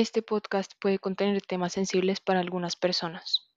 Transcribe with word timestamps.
este 0.00 0.20
podcast 0.20 0.72
puede 0.78 0.98
contener 0.98 1.40
temas 1.40 1.72
sensibles 1.72 2.20
para 2.20 2.40
algunas 2.40 2.76
personas. 2.76 3.48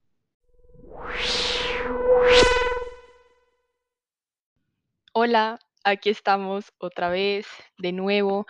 Hola, 5.12 5.60
aquí 5.83 6.10
estamos 6.10 6.72
otra 6.78 7.10
vez, 7.10 7.46
de 7.78 7.92
nuevo. 7.92 8.48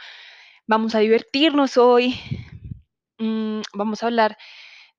Vamos 0.68 0.94
a 0.94 1.00
divertirnos 1.00 1.78
hoy. 1.78 2.14
Mm, 3.18 3.62
vamos 3.74 4.04
a 4.04 4.06
hablar 4.06 4.38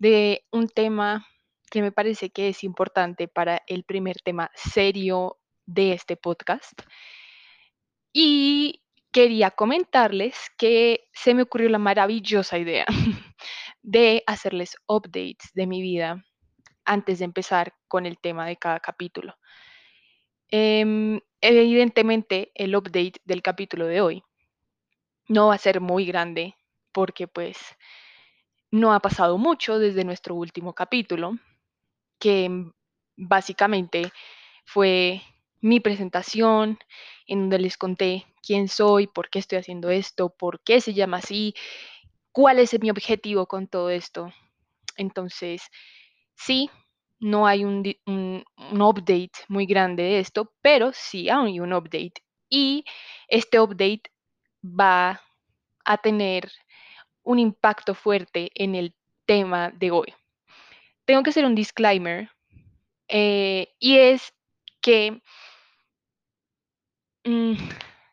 de 0.00 0.44
un 0.50 0.68
tema 0.68 1.28
que 1.70 1.82
me 1.82 1.92
parece 1.92 2.30
que 2.30 2.48
es 2.48 2.64
importante 2.64 3.28
para 3.28 3.62
el 3.68 3.84
primer 3.84 4.16
tema 4.20 4.50
serio 4.56 5.38
de 5.64 5.92
este 5.92 6.16
podcast. 6.16 6.72
Y 8.12 8.79
quería 9.12 9.50
comentarles 9.50 10.36
que 10.56 11.08
se 11.12 11.34
me 11.34 11.42
ocurrió 11.42 11.68
la 11.68 11.78
maravillosa 11.78 12.58
idea 12.58 12.86
de 13.82 14.22
hacerles 14.26 14.76
updates 14.86 15.50
de 15.54 15.66
mi 15.66 15.82
vida 15.82 16.24
antes 16.84 17.18
de 17.18 17.24
empezar 17.24 17.74
con 17.88 18.06
el 18.06 18.18
tema 18.18 18.46
de 18.46 18.56
cada 18.56 18.80
capítulo. 18.80 19.34
Em, 20.48 21.20
evidentemente, 21.40 22.50
el 22.54 22.74
update 22.74 23.20
del 23.24 23.42
capítulo 23.42 23.86
de 23.86 24.00
hoy 24.00 24.22
no 25.28 25.48
va 25.48 25.54
a 25.54 25.58
ser 25.58 25.80
muy 25.80 26.06
grande 26.06 26.56
porque 26.92 27.28
pues 27.28 27.56
no 28.72 28.92
ha 28.92 29.00
pasado 29.00 29.38
mucho 29.38 29.78
desde 29.78 30.04
nuestro 30.04 30.34
último 30.34 30.74
capítulo, 30.74 31.34
que 32.18 32.72
básicamente 33.16 34.12
fue 34.64 35.22
mi 35.60 35.80
presentación 35.80 36.78
en 37.26 37.40
donde 37.40 37.58
les 37.58 37.76
conté 37.76 38.26
quién 38.42 38.68
soy, 38.68 39.06
por 39.06 39.30
qué 39.30 39.38
estoy 39.38 39.58
haciendo 39.58 39.90
esto, 39.90 40.30
por 40.30 40.60
qué 40.60 40.80
se 40.80 40.94
llama 40.94 41.18
así, 41.18 41.54
cuál 42.32 42.58
es 42.58 42.78
mi 42.80 42.90
objetivo 42.90 43.46
con 43.46 43.68
todo 43.68 43.90
esto. 43.90 44.32
Entonces, 44.96 45.62
sí, 46.34 46.70
no 47.18 47.46
hay 47.46 47.64
un, 47.64 47.84
update 48.72 49.32
muy 49.48 49.66
grande 49.66 50.02
de 50.02 50.20
esto, 50.20 50.52
pero 50.62 50.92
sí 50.94 51.28
hay 51.28 51.60
un 51.60 51.72
update. 51.72 52.14
Y 52.48 52.84
este 53.28 53.60
update 53.60 54.02
va 54.64 55.22
a 55.84 55.98
tener 55.98 56.50
un 57.22 57.38
impacto 57.38 57.94
fuerte 57.94 58.50
en 58.54 58.74
el 58.74 58.94
tema 59.26 59.70
de 59.70 59.90
hoy. 59.90 60.14
Tengo 61.04 61.22
que 61.22 61.30
hacer 61.30 61.44
un 61.44 61.54
disclaimer 61.54 62.30
eh, 63.08 63.74
y 63.78 63.98
es 63.98 64.32
que 64.80 65.20
mm, 67.24 67.54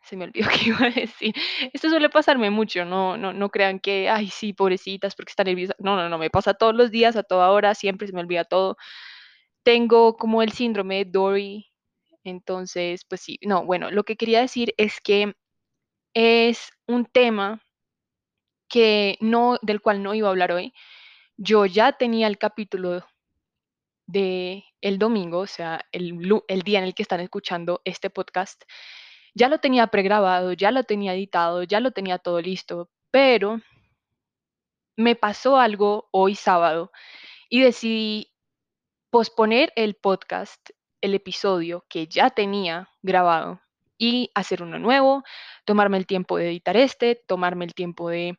se 0.02 0.16
me 0.16 0.24
olvidó 0.24 0.48
que 0.52 0.68
iba 0.70 0.86
a 0.86 0.90
decir. 0.90 1.34
Esto 1.72 1.88
suele 1.90 2.08
pasarme 2.10 2.50
mucho, 2.50 2.84
no, 2.84 3.16
no, 3.16 3.32
no 3.32 3.50
crean 3.50 3.80
que, 3.80 4.08
ay, 4.08 4.28
sí, 4.28 4.52
pobrecitas, 4.52 5.14
porque 5.14 5.30
está 5.30 5.44
nerviosa. 5.44 5.74
No, 5.78 5.96
no, 5.96 6.08
no, 6.08 6.18
me 6.18 6.30
pasa 6.30 6.54
todos 6.54 6.74
los 6.74 6.90
días, 6.90 7.16
a 7.16 7.22
toda 7.22 7.50
hora, 7.50 7.74
siempre 7.74 8.06
se 8.06 8.12
me 8.14 8.20
olvida 8.20 8.44
todo. 8.44 8.76
Tengo 9.64 10.16
como 10.16 10.42
el 10.42 10.52
síndrome 10.52 11.04
de 11.04 11.10
Dory, 11.10 11.66
entonces, 12.24 13.04
pues 13.08 13.20
sí, 13.22 13.38
no, 13.42 13.64
bueno, 13.64 13.90
lo 13.90 14.04
que 14.04 14.16
quería 14.16 14.40
decir 14.40 14.74
es 14.78 15.00
que 15.00 15.34
es 16.14 16.70
un 16.86 17.06
tema 17.06 17.62
que 18.68 19.16
no, 19.20 19.58
del 19.62 19.80
cual 19.80 20.02
no 20.02 20.14
iba 20.14 20.28
a 20.28 20.30
hablar 20.30 20.52
hoy. 20.52 20.72
Yo 21.36 21.66
ya 21.66 21.92
tenía 21.92 22.26
el 22.26 22.38
capítulo 22.38 23.04
de 24.08 24.64
el 24.80 24.98
domingo, 24.98 25.40
o 25.40 25.46
sea, 25.46 25.86
el, 25.92 26.18
el 26.48 26.62
día 26.62 26.78
en 26.80 26.86
el 26.86 26.94
que 26.94 27.02
están 27.02 27.20
escuchando 27.20 27.82
este 27.84 28.10
podcast, 28.10 28.64
ya 29.34 29.48
lo 29.48 29.58
tenía 29.58 29.86
pregrabado, 29.88 30.54
ya 30.54 30.72
lo 30.72 30.82
tenía 30.82 31.14
editado, 31.14 31.62
ya 31.62 31.78
lo 31.78 31.92
tenía 31.92 32.18
todo 32.18 32.40
listo, 32.40 32.90
pero 33.10 33.60
me 34.96 35.14
pasó 35.14 35.58
algo 35.58 36.08
hoy 36.10 36.34
sábado 36.34 36.90
y 37.50 37.60
decidí 37.60 38.32
posponer 39.10 39.72
el 39.76 39.94
podcast, 39.94 40.70
el 41.02 41.14
episodio 41.14 41.84
que 41.88 42.06
ya 42.06 42.30
tenía 42.30 42.88
grabado 43.02 43.60
y 43.98 44.30
hacer 44.34 44.62
uno 44.62 44.78
nuevo, 44.78 45.22
tomarme 45.66 45.98
el 45.98 46.06
tiempo 46.06 46.38
de 46.38 46.48
editar 46.48 46.76
este, 46.76 47.14
tomarme 47.14 47.66
el 47.66 47.74
tiempo 47.74 48.08
de 48.08 48.38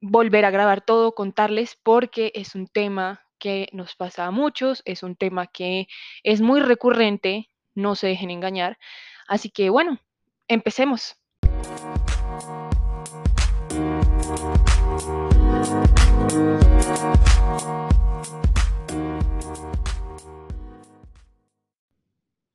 volver 0.00 0.44
a 0.44 0.50
grabar 0.50 0.80
todo, 0.80 1.14
contarles, 1.14 1.78
porque 1.82 2.32
es 2.34 2.54
un 2.54 2.66
tema 2.66 3.25
que 3.38 3.68
nos 3.72 3.94
pasa 3.96 4.26
a 4.26 4.30
muchos, 4.30 4.82
es 4.84 5.02
un 5.02 5.16
tema 5.16 5.46
que 5.46 5.86
es 6.22 6.40
muy 6.40 6.60
recurrente, 6.60 7.50
no 7.74 7.94
se 7.94 8.08
dejen 8.08 8.30
engañar. 8.30 8.78
Así 9.28 9.50
que 9.50 9.70
bueno, 9.70 9.98
empecemos. 10.48 11.16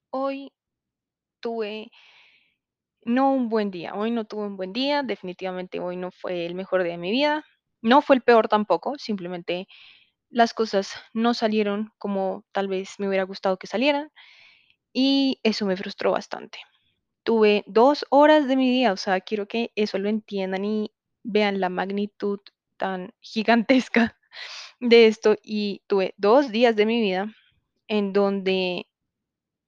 Hoy 0.09 0.51
tuve 1.39 1.91
no 3.03 3.33
un 3.33 3.49
buen 3.49 3.71
día, 3.71 3.95
hoy 3.95 4.11
no 4.11 4.25
tuve 4.25 4.45
un 4.45 4.57
buen 4.57 4.73
día, 4.73 5.03
definitivamente 5.03 5.79
hoy 5.79 5.97
no 5.97 6.11
fue 6.11 6.45
el 6.45 6.55
mejor 6.55 6.83
día 6.83 6.93
de 6.93 6.97
mi 6.97 7.11
vida, 7.11 7.43
no 7.81 8.01
fue 8.01 8.15
el 8.15 8.21
peor 8.21 8.47
tampoco, 8.47 8.97
simplemente 8.97 9.67
las 10.31 10.53
cosas 10.53 10.93
no 11.13 11.33
salieron 11.33 11.91
como 11.97 12.45
tal 12.51 12.67
vez 12.67 12.95
me 12.97 13.07
hubiera 13.07 13.23
gustado 13.25 13.57
que 13.57 13.67
salieran 13.67 14.11
y 14.93 15.39
eso 15.43 15.65
me 15.65 15.77
frustró 15.77 16.11
bastante. 16.11 16.59
Tuve 17.23 17.63
dos 17.67 18.05
horas 18.09 18.47
de 18.47 18.55
mi 18.55 18.69
día, 18.69 18.93
o 18.93 18.97
sea, 18.97 19.21
quiero 19.21 19.47
que 19.47 19.71
eso 19.75 19.99
lo 19.99 20.09
entiendan 20.09 20.65
y 20.65 20.91
vean 21.23 21.59
la 21.59 21.69
magnitud 21.69 22.39
tan 22.77 23.13
gigantesca 23.21 24.17
de 24.79 25.07
esto 25.07 25.35
y 25.43 25.83
tuve 25.87 26.15
dos 26.17 26.51
días 26.51 26.75
de 26.75 26.85
mi 26.85 27.01
vida 27.01 27.33
en 27.87 28.13
donde 28.13 28.87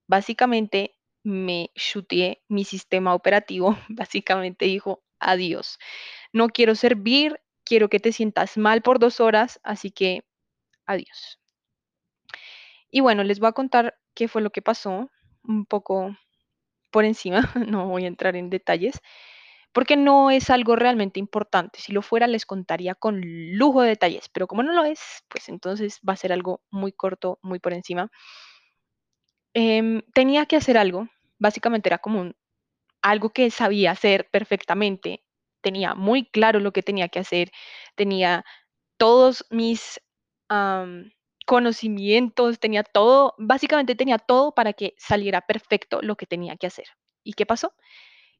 básicamente 0.08 0.96
me 1.24 1.72
chuteé 1.76 2.42
mi 2.48 2.66
sistema 2.66 3.14
operativo, 3.14 3.78
básicamente 3.90 4.66
dijo 4.66 5.04
adiós. 5.20 5.78
No 6.34 6.50
quiero 6.50 6.76
servir, 6.76 7.40
quiero 7.64 7.90
que 7.90 8.00
te 8.00 8.12
sientas 8.12 8.58
mal 8.58 8.82
por 8.82 9.00
dos 9.00 9.20
horas, 9.20 9.60
así 9.64 9.92
que 9.92 10.24
adiós. 10.86 11.40
Y 12.92 13.02
bueno, 13.02 13.24
les 13.24 13.40
voy 13.40 13.50
a 13.50 13.54
contar 13.54 13.96
qué 14.14 14.28
fue 14.28 14.42
lo 14.42 14.52
que 14.52 14.62
pasó, 14.62 15.10
un 15.44 15.66
poco 15.66 16.16
por 16.92 17.06
encima, 17.06 17.42
no 17.68 17.88
voy 17.88 18.06
a 18.06 18.08
entrar 18.08 18.36
en 18.36 18.50
detalles, 18.50 19.02
porque 19.74 19.98
no 19.98 20.32
es 20.32 20.50
algo 20.50 20.76
realmente 20.76 21.20
importante. 21.20 21.80
Si 21.80 21.92
lo 21.92 22.02
fuera, 22.02 22.28
les 22.28 22.46
contaría 22.46 22.96
con 22.96 23.22
lujo 23.58 23.82
de 23.82 23.90
detalles, 23.90 24.30
pero 24.30 24.48
como 24.48 24.64
no 24.64 24.74
lo 24.74 24.86
es, 24.86 25.02
pues 25.30 25.50
entonces 25.50 26.00
va 26.08 26.14
a 26.14 26.18
ser 26.18 26.32
algo 26.34 26.62
muy 26.70 26.92
corto, 26.92 27.40
muy 27.42 27.60
por 27.60 27.74
encima. 27.74 28.12
Em, 29.56 30.02
tenía 30.14 30.46
que 30.46 30.56
hacer 30.56 30.78
algo, 30.78 31.08
básicamente 31.40 31.90
era 31.90 32.00
como 32.00 32.32
algo 33.02 33.32
que 33.32 33.52
sabía 33.52 33.92
hacer 33.92 34.30
perfectamente, 34.32 35.24
tenía 35.62 35.96
muy 35.96 36.30
claro 36.30 36.60
lo 36.60 36.74
que 36.74 36.84
tenía 36.84 37.10
que 37.10 37.20
hacer, 37.20 37.52
tenía 37.96 38.46
todos 38.98 39.46
mis 39.52 40.02
conocimientos, 41.46 42.60
tenía 42.60 42.84
todo, 42.84 43.36
básicamente 43.38 43.96
tenía 43.96 44.18
todo 44.18 44.54
para 44.54 44.74
que 44.74 44.96
saliera 44.98 45.42
perfecto 45.42 46.02
lo 46.02 46.16
que 46.16 46.26
tenía 46.26 46.56
que 46.56 46.68
hacer. 46.68 46.86
¿Y 47.24 47.34
qué 47.34 47.46
pasó? 47.46 47.74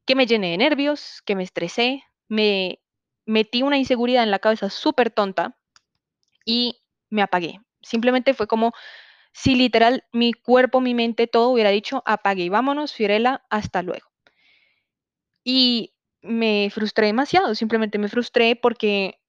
Que 0.06 0.14
me 0.14 0.26
llené 0.26 0.50
de 0.50 0.58
nervios, 0.58 1.22
que 1.24 1.36
me 1.36 1.42
estresé, 1.42 2.04
me 2.28 2.80
metí 3.26 3.62
una 3.62 3.78
inseguridad 3.78 4.22
en 4.22 4.30
la 4.30 4.38
cabeza 4.38 4.70
súper 4.70 5.10
tonta 5.10 5.56
y 6.44 6.80
me 7.10 7.22
apagué. 7.22 7.60
Simplemente 7.82 8.34
fue 8.34 8.46
como 8.46 8.72
si 9.32 9.56
literal 9.56 10.04
mi 10.12 10.32
cuerpo, 10.32 10.80
mi 10.80 10.94
mente, 10.94 11.26
todo 11.26 11.48
hubiera 11.48 11.70
dicho, 11.70 12.02
apague 12.06 12.44
y 12.44 12.48
vámonos, 12.48 12.94
Fiorella, 12.94 13.44
hasta 13.50 13.82
luego. 13.82 14.08
Y 15.42 15.94
me 16.22 16.70
frustré 16.70 17.08
demasiado, 17.08 17.54
simplemente 17.54 17.98
me 17.98 18.08
frustré 18.08 18.56
porque 18.56 19.20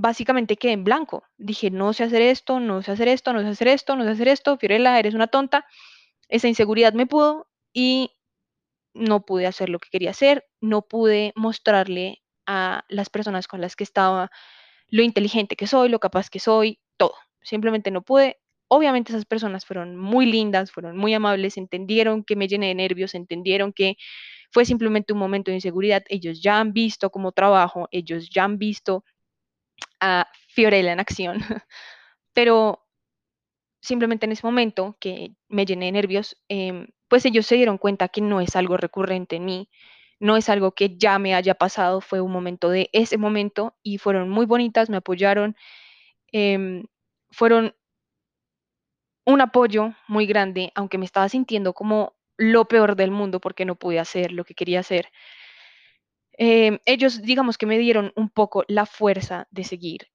básicamente 0.00 0.56
quedé 0.56 0.72
en 0.72 0.84
blanco. 0.84 1.24
Dije, 1.36 1.70
no 1.70 1.92
sé 1.92 2.04
hacer 2.04 2.22
esto, 2.22 2.60
no 2.60 2.82
sé 2.82 2.92
hacer 2.92 3.08
esto, 3.08 3.32
no 3.32 3.42
sé 3.42 3.48
hacer 3.48 3.68
esto, 3.68 3.96
no 3.96 4.04
sé 4.04 4.10
hacer 4.10 4.28
esto, 4.28 4.56
Fiorella, 4.56 4.98
eres 4.98 5.14
una 5.14 5.26
tonta. 5.26 5.66
Esa 6.28 6.48
inseguridad 6.48 6.92
me 6.92 7.06
pudo 7.06 7.48
y 7.72 8.12
no 8.94 9.24
pude 9.24 9.46
hacer 9.46 9.68
lo 9.68 9.78
que 9.78 9.90
quería 9.90 10.10
hacer, 10.10 10.46
no 10.60 10.82
pude 10.82 11.32
mostrarle 11.36 12.22
a 12.46 12.84
las 12.88 13.10
personas 13.10 13.46
con 13.46 13.60
las 13.60 13.76
que 13.76 13.84
estaba 13.84 14.30
lo 14.88 15.02
inteligente 15.02 15.56
que 15.56 15.66
soy, 15.66 15.88
lo 15.88 16.00
capaz 16.00 16.30
que 16.30 16.40
soy, 16.40 16.80
todo. 16.96 17.14
Simplemente 17.42 17.90
no 17.90 18.02
pude. 18.02 18.38
Obviamente 18.68 19.12
esas 19.12 19.24
personas 19.24 19.64
fueron 19.64 19.96
muy 19.96 20.26
lindas, 20.26 20.70
fueron 20.72 20.96
muy 20.96 21.14
amables, 21.14 21.56
entendieron 21.56 22.24
que 22.24 22.36
me 22.36 22.48
llené 22.48 22.68
de 22.68 22.74
nervios, 22.74 23.14
entendieron 23.14 23.72
que 23.72 23.96
fue 24.50 24.64
simplemente 24.64 25.12
un 25.12 25.18
momento 25.18 25.50
de 25.50 25.56
inseguridad. 25.56 26.04
Ellos 26.08 26.42
ya 26.42 26.58
han 26.60 26.72
visto 26.72 27.10
cómo 27.10 27.32
trabajo, 27.32 27.88
ellos 27.90 28.28
ya 28.30 28.44
han 28.44 28.58
visto 28.58 29.04
a 30.00 30.28
Fiorella 30.48 30.92
en 30.92 31.00
acción, 31.00 31.38
pero 32.34 32.82
simplemente 33.80 34.26
en 34.26 34.32
ese 34.32 34.46
momento 34.46 34.96
que 35.00 35.32
me 35.48 35.64
llené 35.64 35.86
de 35.86 35.92
nervios, 35.92 36.36
em, 36.48 36.88
pues 37.08 37.24
ellos 37.26 37.46
se 37.46 37.56
dieron 37.56 37.78
cuenta 37.78 38.08
que 38.08 38.20
no 38.20 38.40
es 38.40 38.56
algo 38.56 38.76
recurrente 38.76 39.36
en 39.36 39.44
mí, 39.44 39.70
no 40.20 40.36
es 40.36 40.48
algo 40.48 40.72
que 40.72 40.96
ya 40.98 41.18
me 41.18 41.34
haya 41.34 41.54
pasado, 41.54 42.00
fue 42.00 42.20
un 42.20 42.32
momento 42.32 42.70
de 42.70 42.90
ese 42.92 43.18
momento 43.18 43.76
y 43.82 43.98
fueron 43.98 44.28
muy 44.30 44.46
bonitas, 44.46 44.90
me 44.90 44.96
apoyaron, 44.98 45.56
em, 46.32 46.84
fueron 47.30 47.74
un 49.26 49.40
apoyo 49.40 49.94
muy 50.08 50.26
grande, 50.26 50.72
aunque 50.74 50.98
me 50.98 51.04
estaba 51.04 51.28
sintiendo 51.28 51.72
como 51.74 52.14
lo 52.36 52.66
peor 52.66 52.96
del 52.96 53.10
mundo 53.10 53.40
porque 53.40 53.64
no 53.64 53.74
pude 53.76 53.98
hacer 54.00 54.32
lo 54.32 54.44
que 54.44 54.54
quería 54.54 54.80
hacer. 54.80 55.08
Em, 56.40 56.78
ellos, 56.86 57.20
digamos 57.20 57.58
que 57.58 57.66
me 57.66 57.78
dieron 57.78 58.12
un 58.14 58.30
poco 58.30 58.64
la 58.68 58.86
fuerza 58.86 59.48
de 59.50 59.64
seguir 59.64 60.08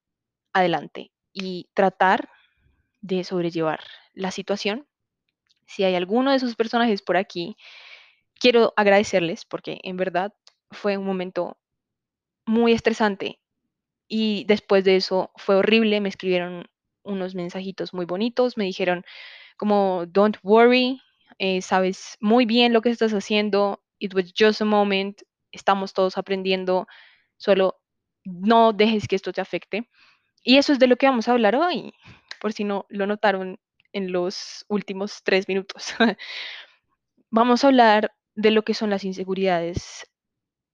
adelante 0.54 1.12
y 1.34 1.70
tratar 1.74 2.30
de 3.02 3.26
sobrellevar 3.26 3.82
la 4.14 4.32
situación. 4.32 4.88
Si 5.68 5.84
hay 5.84 5.96
alguno 5.96 6.32
de 6.32 6.38
esos 6.38 6.56
personajes 6.56 7.02
por 7.02 7.18
aquí, 7.18 7.58
quiero 8.40 8.74
agradecerles 8.78 9.44
porque 9.46 9.80
en 9.84 9.98
verdad 9.98 10.34
fue 10.72 10.98
un 10.98 11.06
momento 11.06 11.58
muy 12.46 12.72
estresante 12.72 13.40
y 14.08 14.46
después 14.46 14.86
de 14.86 14.96
eso 14.96 15.32
fue 15.36 15.56
horrible, 15.56 16.00
me 16.00 16.10
escribieron 16.10 16.70
unos 17.04 17.36
mensajitos 17.36 17.94
muy 17.94 18.06
bonitos, 18.06 18.58
me 18.58 18.64
dijeron 18.64 19.04
como, 19.58 20.06
don't 20.08 20.38
worry, 20.44 21.02
eh, 21.40 21.62
sabes 21.62 22.18
muy 22.22 22.46
bien 22.46 22.72
lo 22.72 22.82
que 22.82 22.90
estás 22.90 23.14
haciendo, 23.14 23.84
it 24.00 24.14
was 24.14 24.34
just 24.38 24.62
a 24.62 24.66
moment, 24.66 25.22
estamos 25.54 25.94
todos 25.94 26.18
aprendiendo, 26.18 26.88
solo 27.38 27.80
no 28.26 28.74
dejes 28.74 29.08
que 29.08 29.16
esto 29.16 29.32
te 29.32 29.42
afecte. 29.42 29.90
Y 30.44 30.58
eso 30.58 30.74
es 30.74 30.80
de 30.80 30.88
lo 30.88 30.98
que 30.98 31.08
vamos 31.08 31.28
a 31.28 31.32
hablar 31.32 31.56
hoy, 31.56 31.94
por 32.42 32.52
si 32.52 32.66
no 32.66 32.86
lo 32.90 33.08
notaron 33.08 33.60
en 33.94 34.12
los 34.12 34.66
últimos 34.68 35.24
tres 35.24 35.48
minutos. 35.48 35.94
vamos 37.30 37.64
a 37.64 37.68
hablar 37.68 38.14
de 38.36 38.52
lo 38.52 38.64
que 38.64 38.74
son 38.74 38.90
las 38.90 39.04
inseguridades 39.06 40.10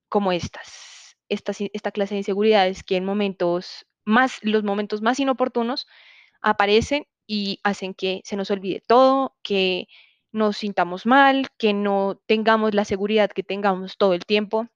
como 0.07 0.31
estas, 0.31 1.17
estas 1.27 1.57
esta 1.73 1.91
clase 1.91 2.15
de 2.15 2.19
inseguridades 2.19 2.83
que 2.83 2.95
en 2.95 3.05
momentos 3.05 3.85
más, 4.05 4.39
los 4.41 4.63
momentos 4.63 5.01
más 5.01 5.19
inoportunos 5.19 5.87
aparecen 6.41 7.05
y 7.27 7.59
hacen 7.63 7.93
que 7.93 8.21
se 8.23 8.35
nos 8.35 8.49
olvide 8.49 8.81
todo, 8.87 9.35
que 9.43 9.87
nos 10.31 10.57
sintamos 10.57 11.05
mal, 11.05 11.47
que 11.57 11.73
no 11.73 12.21
tengamos 12.27 12.73
la 12.73 12.85
seguridad 12.85 13.31
que 13.31 13.43
tengamos 13.43 13.97
todo 13.97 14.13
el 14.13 14.25
tiempo. 14.25 14.67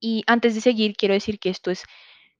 Y 0.00 0.22
antes 0.26 0.54
de 0.54 0.60
seguir, 0.60 0.96
quiero 0.96 1.14
decir 1.14 1.38
que 1.38 1.50
esto 1.50 1.70
es 1.70 1.84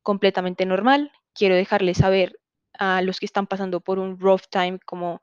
completamente 0.02 0.66
normal. 0.66 1.12
Quiero 1.34 1.56
dejarles 1.56 1.98
saber 1.98 2.38
a 2.78 3.02
los 3.02 3.20
que 3.20 3.26
están 3.26 3.46
pasando 3.46 3.80
por 3.80 3.98
un 3.98 4.18
rough 4.18 4.42
time 4.50 4.78
como 4.84 5.20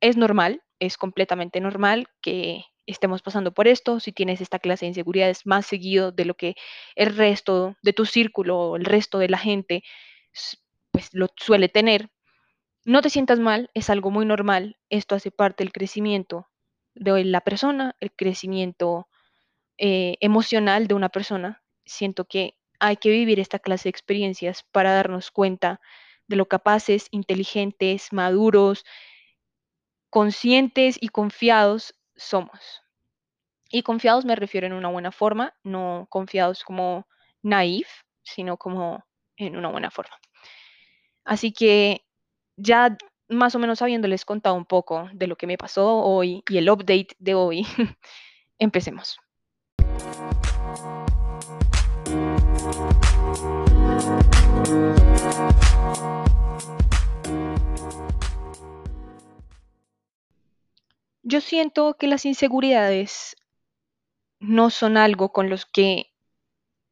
es 0.00 0.16
normal, 0.16 0.62
es 0.78 0.96
completamente 0.96 1.60
normal 1.60 2.08
que 2.20 2.64
estemos 2.86 3.22
pasando 3.22 3.52
por 3.52 3.68
esto, 3.68 4.00
si 4.00 4.12
tienes 4.12 4.40
esta 4.40 4.58
clase 4.58 4.86
de 4.86 4.90
inseguridades 4.90 5.46
más 5.46 5.66
seguido 5.66 6.10
de 6.10 6.24
lo 6.24 6.34
que 6.34 6.54
el 6.94 7.14
resto 7.14 7.76
de 7.82 7.92
tu 7.92 8.06
círculo, 8.06 8.76
el 8.76 8.84
resto 8.84 9.18
de 9.18 9.28
la 9.28 9.38
gente, 9.38 9.82
pues 10.90 11.10
lo 11.12 11.28
suele 11.36 11.68
tener, 11.68 12.10
no 12.88 13.02
te 13.02 13.10
sientas 13.10 13.38
mal, 13.38 13.70
es 13.74 13.90
algo 13.90 14.10
muy 14.10 14.24
normal, 14.24 14.78
esto 14.88 15.14
hace 15.14 15.30
parte 15.30 15.62
del 15.62 15.74
crecimiento 15.74 16.48
de 16.94 17.22
la 17.22 17.42
persona, 17.42 17.94
el 18.00 18.10
crecimiento 18.12 19.08
eh, 19.76 20.16
emocional 20.20 20.86
de 20.86 20.94
una 20.94 21.10
persona. 21.10 21.62
Siento 21.84 22.24
que 22.24 22.56
hay 22.80 22.96
que 22.96 23.10
vivir 23.10 23.40
esta 23.40 23.58
clase 23.58 23.84
de 23.84 23.90
experiencias 23.90 24.62
para 24.72 24.94
darnos 24.94 25.30
cuenta 25.30 25.82
de 26.28 26.36
lo 26.36 26.48
capaces, 26.48 27.08
inteligentes, 27.10 28.10
maduros, 28.10 28.86
conscientes 30.08 30.96
y 30.98 31.08
confiados 31.08 31.94
somos. 32.16 32.80
Y 33.68 33.82
confiados 33.82 34.24
me 34.24 34.34
refiero 34.34 34.66
en 34.66 34.72
una 34.72 34.88
buena 34.88 35.12
forma, 35.12 35.54
no 35.62 36.06
confiados 36.08 36.64
como 36.64 37.06
naif, 37.42 37.86
sino 38.22 38.56
como 38.56 39.04
en 39.36 39.58
una 39.58 39.68
buena 39.68 39.90
forma. 39.90 40.16
Así 41.26 41.52
que 41.52 42.07
ya 42.58 42.96
más 43.28 43.54
o 43.54 43.58
menos 43.58 43.80
habiéndoles 43.82 44.24
contado 44.24 44.56
un 44.56 44.64
poco 44.64 45.08
de 45.12 45.26
lo 45.26 45.36
que 45.36 45.46
me 45.46 45.56
pasó 45.56 45.98
hoy 45.98 46.42
y 46.48 46.58
el 46.58 46.68
update 46.68 47.08
de 47.18 47.34
hoy, 47.34 47.66
empecemos. 48.58 49.18
Yo 61.22 61.42
siento 61.42 61.94
que 61.98 62.06
las 62.06 62.24
inseguridades 62.24 63.36
no 64.40 64.70
son 64.70 64.96
algo 64.96 65.30
con 65.32 65.50
los 65.50 65.66
que 65.66 66.10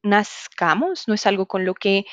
nazcamos, 0.02 1.08
no 1.08 1.14
es 1.14 1.26
algo 1.26 1.46
con 1.46 1.64
lo 1.64 1.74
que 1.74 2.04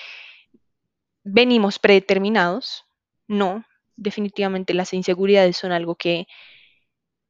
venimos 1.26 1.80
predeterminados, 1.80 2.86
no, 3.34 3.66
definitivamente 3.96 4.74
las 4.74 4.94
inseguridades 4.94 5.58
son 5.58 5.72
algo 5.72 5.96
que 5.96 6.28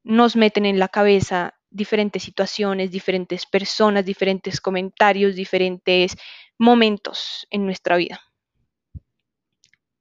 nos 0.03 0.35
meten 0.35 0.65
en 0.65 0.79
la 0.79 0.89
cabeza 0.89 1.55
diferentes 1.69 2.23
situaciones, 2.23 2.91
diferentes 2.91 3.45
personas, 3.45 4.05
diferentes 4.05 4.61
comentarios, 4.61 5.35
diferentes 5.35 6.15
momentos 6.59 7.47
en 7.49 7.65
nuestra 7.65 7.97
vida. 7.97 8.21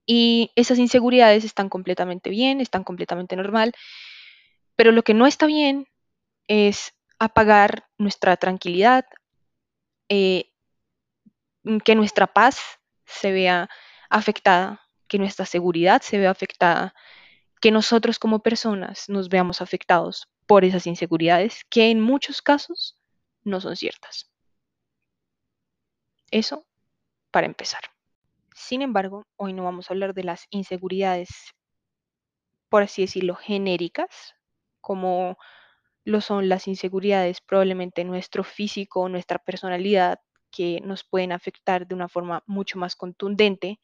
Y 0.04 0.50
esas 0.56 0.78
inseguridades 0.78 1.44
están 1.44 1.68
completamente 1.68 2.28
bien, 2.28 2.60
están 2.60 2.84
completamente 2.84 3.36
normal, 3.36 3.72
pero 4.76 4.92
lo 4.92 5.02
que 5.02 5.14
no 5.14 5.26
está 5.26 5.46
bien 5.46 5.86
es 6.48 6.92
apagar 7.18 7.86
nuestra 7.98 8.36
tranquilidad, 8.36 9.06
eh, 10.08 10.50
que 11.84 11.94
nuestra 11.94 12.26
paz 12.26 12.58
se 13.06 13.32
vea 13.32 13.70
afectada, 14.10 14.81
que 15.12 15.18
nuestra 15.18 15.44
seguridad 15.44 16.00
se 16.00 16.16
vea 16.16 16.30
afectada, 16.30 16.94
que 17.60 17.70
nosotros 17.70 18.18
como 18.18 18.42
personas 18.42 19.10
nos 19.10 19.28
veamos 19.28 19.60
afectados 19.60 20.30
por 20.46 20.64
esas 20.64 20.86
inseguridades 20.86 21.66
que 21.68 21.90
en 21.90 22.00
muchos 22.00 22.40
casos 22.40 22.98
no 23.44 23.60
son 23.60 23.76
ciertas. 23.76 24.30
Eso 26.30 26.64
para 27.30 27.46
empezar. 27.46 27.82
Sin 28.54 28.80
embargo, 28.80 29.26
hoy 29.36 29.52
no 29.52 29.64
vamos 29.64 29.90
a 29.90 29.92
hablar 29.92 30.14
de 30.14 30.24
las 30.24 30.46
inseguridades, 30.48 31.28
por 32.70 32.82
así 32.82 33.02
decirlo, 33.02 33.34
genéricas, 33.34 34.34
como 34.80 35.36
lo 36.04 36.22
son 36.22 36.48
las 36.48 36.66
inseguridades 36.66 37.42
probablemente 37.42 38.02
nuestro 38.04 38.44
físico, 38.44 39.10
nuestra 39.10 39.38
personalidad, 39.38 40.20
que 40.50 40.80
nos 40.82 41.04
pueden 41.04 41.32
afectar 41.32 41.86
de 41.86 41.94
una 41.94 42.08
forma 42.08 42.42
mucho 42.46 42.78
más 42.78 42.96
contundente. 42.96 43.78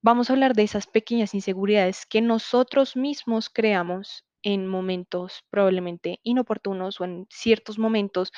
Vamos 0.00 0.30
a 0.30 0.34
hablar 0.34 0.54
de 0.54 0.62
esas 0.62 0.86
pequeñas 0.86 1.34
inseguridades 1.34 2.06
que 2.06 2.20
nosotros 2.20 2.94
mismos 2.94 3.50
creamos 3.50 4.24
en 4.42 4.68
momentos 4.68 5.44
probablemente 5.50 6.20
inoportunos 6.22 7.00
o 7.00 7.04
en 7.04 7.26
ciertos 7.30 7.78
momentos 7.80 8.32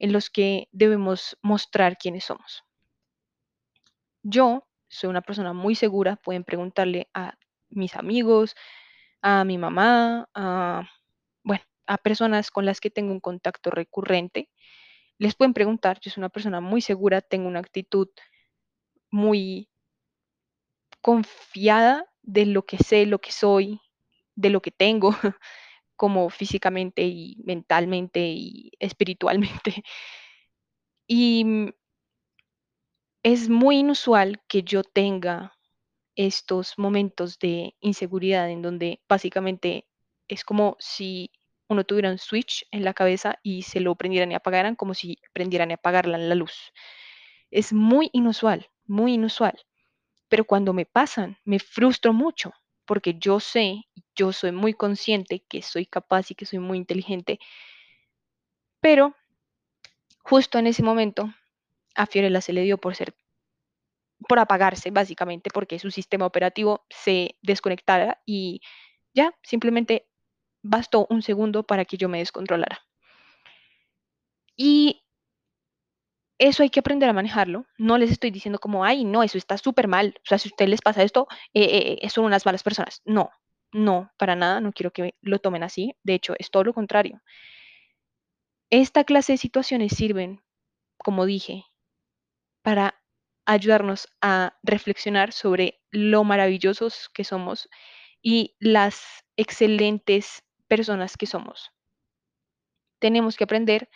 en 0.00 0.12
los 0.12 0.28
que 0.28 0.68
debemos 0.72 1.38
mostrar 1.40 1.98
quiénes 1.98 2.24
somos. 2.24 2.64
Yo 4.24 4.66
soy 4.88 5.10
una 5.10 5.22
persona 5.22 5.52
muy 5.52 5.76
segura, 5.76 6.16
pueden 6.16 6.42
preguntarle 6.42 7.08
a 7.14 7.34
mis 7.68 7.94
amigos, 7.94 8.56
a 9.22 9.44
mi 9.44 9.56
mamá, 9.56 10.28
a, 10.34 10.88
bueno, 11.44 11.62
a 11.86 11.98
personas 11.98 12.50
con 12.50 12.66
las 12.66 12.80
que 12.80 12.90
tengo 12.90 13.12
un 13.12 13.20
contacto 13.20 13.70
recurrente. 13.70 14.50
Les 15.18 15.36
pueden 15.36 15.54
preguntar, 15.54 16.00
yo 16.00 16.10
soy 16.10 16.20
una 16.22 16.28
persona 16.28 16.60
muy 16.60 16.80
segura, 16.80 17.20
tengo 17.20 17.46
una 17.46 17.60
actitud 17.60 18.08
muy 19.10 19.68
confiada 21.02 22.06
de 22.22 22.46
lo 22.46 22.64
que 22.66 22.78
sé, 22.78 23.06
lo 23.06 23.20
que 23.20 23.32
soy, 23.32 23.80
de 24.36 24.50
lo 24.50 24.62
que 24.62 24.70
tengo, 24.70 25.10
como 25.96 26.30
físicamente 26.30 27.02
y 27.02 27.36
mentalmente 27.44 28.20
y 28.20 28.72
espiritualmente. 28.80 29.84
Y 31.10 31.44
mm, 31.44 31.70
es 33.22 33.48
muy 33.48 33.78
inusual 33.78 34.40
que 34.48 34.62
yo 34.62 34.82
tenga 34.82 35.56
estos 36.16 36.78
momentos 36.78 37.38
de 37.38 37.74
inseguridad 37.80 38.50
en 38.50 38.62
donde 38.62 39.00
básicamente 39.08 39.86
es 40.28 40.44
como 40.44 40.76
si 40.80 41.30
uno 41.68 41.84
tuviera 41.84 42.10
un 42.10 42.18
switch 42.18 42.66
en 42.70 42.84
la 42.84 42.94
cabeza 42.94 43.38
y 43.42 43.62
se 43.62 43.80
lo 43.80 43.94
prendieran 43.94 44.32
y 44.32 44.34
apagaran 44.34 44.76
como 44.76 44.94
si 44.94 45.18
prendieran 45.32 45.70
y 45.70 45.74
apagaran 45.74 46.28
la 46.28 46.34
luz. 46.34 46.72
Es 47.50 47.72
muy 47.72 48.10
inusual, 48.12 48.68
muy 48.86 49.14
inusual. 49.14 49.58
Pero 50.28 50.44
cuando 50.44 50.72
me 50.72 50.86
pasan, 50.86 51.38
me 51.44 51.58
frustro 51.58 52.12
mucho 52.12 52.52
porque 52.84 53.14
yo 53.18 53.38
sé, 53.38 53.82
yo 54.16 54.32
soy 54.32 54.52
muy 54.52 54.72
consciente 54.72 55.44
que 55.48 55.62
soy 55.62 55.86
capaz 55.86 56.30
y 56.30 56.34
que 56.34 56.46
soy 56.46 56.58
muy 56.58 56.78
inteligente. 56.78 57.38
Pero 58.80 59.14
justo 60.22 60.58
en 60.58 60.66
ese 60.66 60.82
momento 60.82 61.32
a 61.94 62.06
Fiorella 62.06 62.40
se 62.40 62.52
le 62.52 62.62
dio 62.62 62.78
por 62.78 62.94
ser 62.94 63.14
por 64.26 64.38
apagarse 64.38 64.90
básicamente 64.90 65.50
porque 65.52 65.78
su 65.78 65.90
sistema 65.90 66.26
operativo 66.26 66.84
se 66.90 67.36
desconectara 67.42 68.20
y 68.26 68.60
ya 69.14 69.32
simplemente 69.42 70.08
bastó 70.62 71.06
un 71.10 71.22
segundo 71.22 71.62
para 71.62 71.84
que 71.84 71.96
yo 71.96 72.08
me 72.08 72.18
descontrolara. 72.18 72.80
Y 74.56 75.02
eso 76.38 76.62
hay 76.62 76.70
que 76.70 76.80
aprender 76.80 77.08
a 77.08 77.12
manejarlo. 77.12 77.66
No 77.78 77.98
les 77.98 78.10
estoy 78.10 78.30
diciendo 78.30 78.58
como, 78.58 78.84
ay, 78.84 79.04
no, 79.04 79.22
eso 79.22 79.38
está 79.38 79.58
súper 79.58 79.88
mal. 79.88 80.14
O 80.18 80.26
sea, 80.26 80.38
si 80.38 80.48
a 80.48 80.52
ustedes 80.52 80.70
les 80.70 80.82
pasa 80.82 81.02
esto, 81.02 81.26
eh, 81.54 81.98
eh, 82.00 82.10
son 82.10 82.24
unas 82.24 82.46
malas 82.46 82.62
personas. 82.62 83.02
No, 83.04 83.30
no, 83.72 84.12
para 84.16 84.36
nada, 84.36 84.60
no 84.60 84.72
quiero 84.72 84.92
que 84.92 85.14
lo 85.20 85.38
tomen 85.40 85.62
así. 85.62 85.94
De 86.02 86.14
hecho, 86.14 86.34
es 86.38 86.50
todo 86.50 86.64
lo 86.64 86.74
contrario. 86.74 87.20
Esta 88.70 89.04
clase 89.04 89.32
de 89.32 89.38
situaciones 89.38 89.92
sirven, 89.92 90.42
como 90.98 91.26
dije, 91.26 91.64
para 92.62 93.00
ayudarnos 93.46 94.08
a 94.20 94.58
reflexionar 94.62 95.32
sobre 95.32 95.80
lo 95.90 96.22
maravillosos 96.22 97.08
que 97.14 97.24
somos 97.24 97.68
y 98.22 98.56
las 98.60 99.24
excelentes 99.36 100.42
personas 100.66 101.16
que 101.16 101.26
somos. 101.26 101.72
Tenemos 102.98 103.36
que 103.36 103.44
aprender 103.44 103.88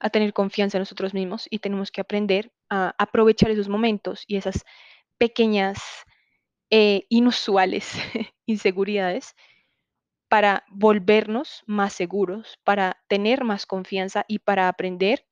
a 0.00 0.10
tener 0.10 0.32
confianza 0.32 0.78
en 0.78 0.82
nosotros 0.82 1.14
mismos 1.14 1.46
y 1.50 1.58
tenemos 1.58 1.90
que 1.90 2.00
aprender 2.00 2.52
a 2.70 2.94
aprovechar 2.98 3.50
esos 3.50 3.68
momentos 3.68 4.24
y 4.26 4.36
esas 4.36 4.64
pequeñas, 5.18 5.78
eh, 6.70 7.06
inusuales 7.08 7.92
inseguridades 8.46 9.34
para 10.28 10.64
volvernos 10.68 11.64
más 11.66 11.92
seguros, 11.94 12.58
para 12.64 12.98
tener 13.08 13.44
más 13.44 13.66
confianza 13.66 14.24
y 14.28 14.40
para 14.40 14.68
aprender 14.68 15.26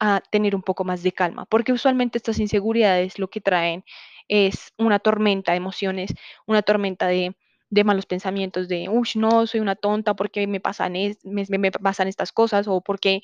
a 0.00 0.22
tener 0.30 0.54
un 0.54 0.62
poco 0.62 0.84
más 0.84 1.02
de 1.02 1.12
calma, 1.12 1.46
porque 1.46 1.72
usualmente 1.72 2.18
estas 2.18 2.38
inseguridades 2.38 3.18
lo 3.18 3.28
que 3.28 3.40
traen 3.40 3.84
es 4.28 4.72
una 4.76 4.98
tormenta 4.98 5.52
de 5.52 5.58
emociones, 5.58 6.14
una 6.46 6.62
tormenta 6.62 7.06
de, 7.08 7.34
de 7.70 7.84
malos 7.84 8.06
pensamientos, 8.06 8.68
de, 8.68 8.88
uy, 8.88 9.08
no, 9.16 9.46
soy 9.46 9.60
una 9.60 9.76
tonta, 9.76 10.14
porque 10.14 10.46
me 10.46 10.60
pasan, 10.60 10.96
es, 10.96 11.18
me, 11.24 11.44
me 11.58 11.70
pasan 11.70 12.08
estas 12.08 12.32
cosas? 12.32 12.66
O 12.68 12.80
porque 12.80 13.22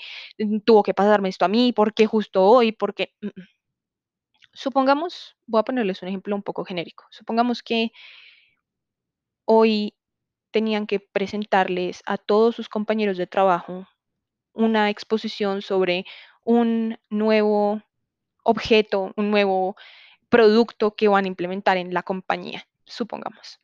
tuvo 0.64 0.82
que 0.82 0.94
pasarme 0.94 1.28
esto 1.28 1.44
a 1.44 1.48
mí? 1.48 1.72
¿Por 1.72 1.94
qué 1.94 2.06
justo 2.06 2.44
hoy? 2.44 2.72
Porque, 2.72 3.14
mm, 3.22 3.28
mm. 3.28 3.46
supongamos, 4.52 5.36
voy 5.46 5.60
a 5.60 5.64
ponerles 5.64 6.02
un 6.02 6.08
ejemplo 6.08 6.36
un 6.36 6.42
poco 6.42 6.64
genérico, 6.64 7.04
supongamos 7.10 7.62
que 7.62 7.92
hoy 9.46 9.94
tenían 10.50 10.86
que 10.86 11.00
presentarles 11.00 12.02
a 12.06 12.16
todos 12.16 12.54
sus 12.54 12.68
compañeros 12.68 13.16
de 13.16 13.26
trabajo 13.26 13.88
una 14.52 14.88
exposición 14.90 15.62
sobre 15.62 16.06
un 16.44 16.98
nuevo 17.10 17.82
objeto, 18.44 19.12
un 19.16 19.30
nuevo 19.30 19.76
producto 20.28 20.94
que 20.94 21.08
van 21.08 21.24
a 21.24 21.28
implementar 21.28 21.76
en 21.76 21.92
la 21.92 22.02
compañía, 22.02 22.66
supongamos. 22.84 23.58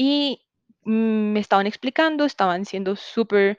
Y 0.00 0.42
mm, 0.84 1.32
me 1.34 1.40
estaban 1.40 1.66
explicando, 1.66 2.24
estaban 2.24 2.64
siendo 2.64 2.96
súper 2.96 3.58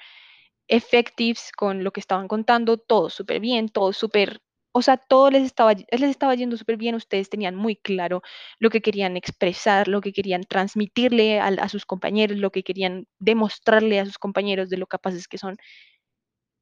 effectives 0.68 1.52
con 1.58 1.84
lo 1.84 1.92
que 1.94 2.00
estaban 2.02 2.28
contando, 2.28 2.78
todo 2.78 3.10
súper 3.10 3.40
bien, 3.42 3.70
todo 3.70 3.94
súper, 3.94 4.42
o 4.74 4.82
sea, 4.84 4.98
todo 4.98 5.32
les 5.32 5.44
estaba, 5.44 5.74
les 5.74 6.04
estaba 6.04 6.36
yendo 6.36 6.58
súper 6.58 6.78
bien, 6.78 6.96
ustedes 6.96 7.30
tenían 7.30 7.56
muy 7.56 7.76
claro 7.78 8.22
lo 8.60 8.70
que 8.72 8.82
querían 8.82 9.18
expresar, 9.18 9.88
lo 9.90 10.02
que 10.02 10.14
querían 10.14 10.44
transmitirle 10.44 11.40
a, 11.42 11.48
a 11.48 11.70
sus 11.70 11.86
compañeros, 11.86 12.38
lo 12.40 12.52
que 12.52 12.64
querían 12.64 13.08
demostrarle 13.20 14.00
a 14.00 14.06
sus 14.06 14.18
compañeros 14.20 14.70
de 14.70 14.78
lo 14.78 14.88
capaces 14.88 15.28
que 15.28 15.38
son. 15.40 15.58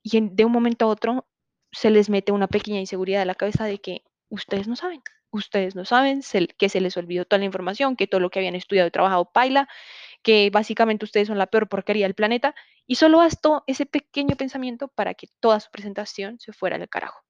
Y 0.03 0.17
en- 0.17 0.35
de 0.35 0.43
un 0.43 0.51
momento 0.51 0.83
a 0.85 0.89
otro 0.89 1.25
se 1.71 1.89
les 1.89 2.09
mete 2.09 2.31
una 2.33 2.47
pequeña 2.47 2.81
inseguridad 2.81 3.21
a 3.21 3.25
la 3.25 3.35
cabeza 3.35 3.63
de 3.65 3.79
que 3.79 4.03
ustedes 4.29 4.67
no 4.67 4.75
saben, 4.75 5.01
ustedes 5.31 5.75
no 5.75 5.85
saben, 5.85 6.21
que 6.57 6.69
se 6.69 6.81
les 6.81 6.97
olvidó 6.97 7.25
toda 7.25 7.39
la 7.39 7.45
información, 7.45 7.95
que 7.95 8.07
todo 8.07 8.21
lo 8.21 8.29
que 8.29 8.39
habían 8.39 8.55
estudiado 8.55 8.87
y 8.87 8.91
trabajado 8.91 9.31
paila, 9.31 9.67
que 10.23 10.49
básicamente 10.51 11.05
ustedes 11.05 11.27
son 11.27 11.37
la 11.37 11.47
peor 11.47 11.69
porquería 11.69 12.05
del 12.05 12.15
planeta, 12.15 12.55
y 12.85 12.95
solo 12.95 13.19
bastó 13.19 13.63
ese 13.67 13.85
pequeño 13.85 14.35
pensamiento 14.35 14.87
para 14.87 15.13
que 15.13 15.27
toda 15.39 15.59
su 15.59 15.69
presentación 15.71 16.39
se 16.39 16.53
fuera 16.53 16.75
al 16.75 16.89
carajo. 16.89 17.23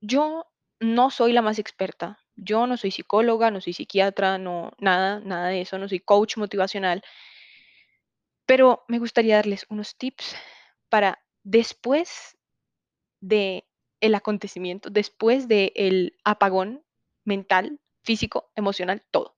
Yo 0.00 0.46
no 0.78 1.10
soy 1.10 1.32
la 1.32 1.42
más 1.42 1.58
experta, 1.58 2.18
yo 2.36 2.66
no 2.66 2.76
soy 2.76 2.90
psicóloga, 2.90 3.50
no 3.50 3.60
soy 3.60 3.72
psiquiatra, 3.72 4.38
no, 4.38 4.72
nada, 4.78 5.20
nada 5.20 5.48
de 5.48 5.62
eso, 5.62 5.78
no 5.78 5.88
soy 5.88 6.00
coach 6.00 6.36
motivacional, 6.36 7.02
pero 8.44 8.84
me 8.88 8.98
gustaría 8.98 9.36
darles 9.36 9.66
unos 9.70 9.96
tips 9.96 10.36
para 10.88 11.22
después 11.42 12.36
de 13.20 13.66
el 14.06 14.14
acontecimiento, 14.14 14.90
después 14.90 15.48
del 15.48 16.16
apagón 16.24 16.84
mental, 17.24 17.80
físico, 18.02 18.50
emocional, 18.54 19.02
todo. 19.10 19.36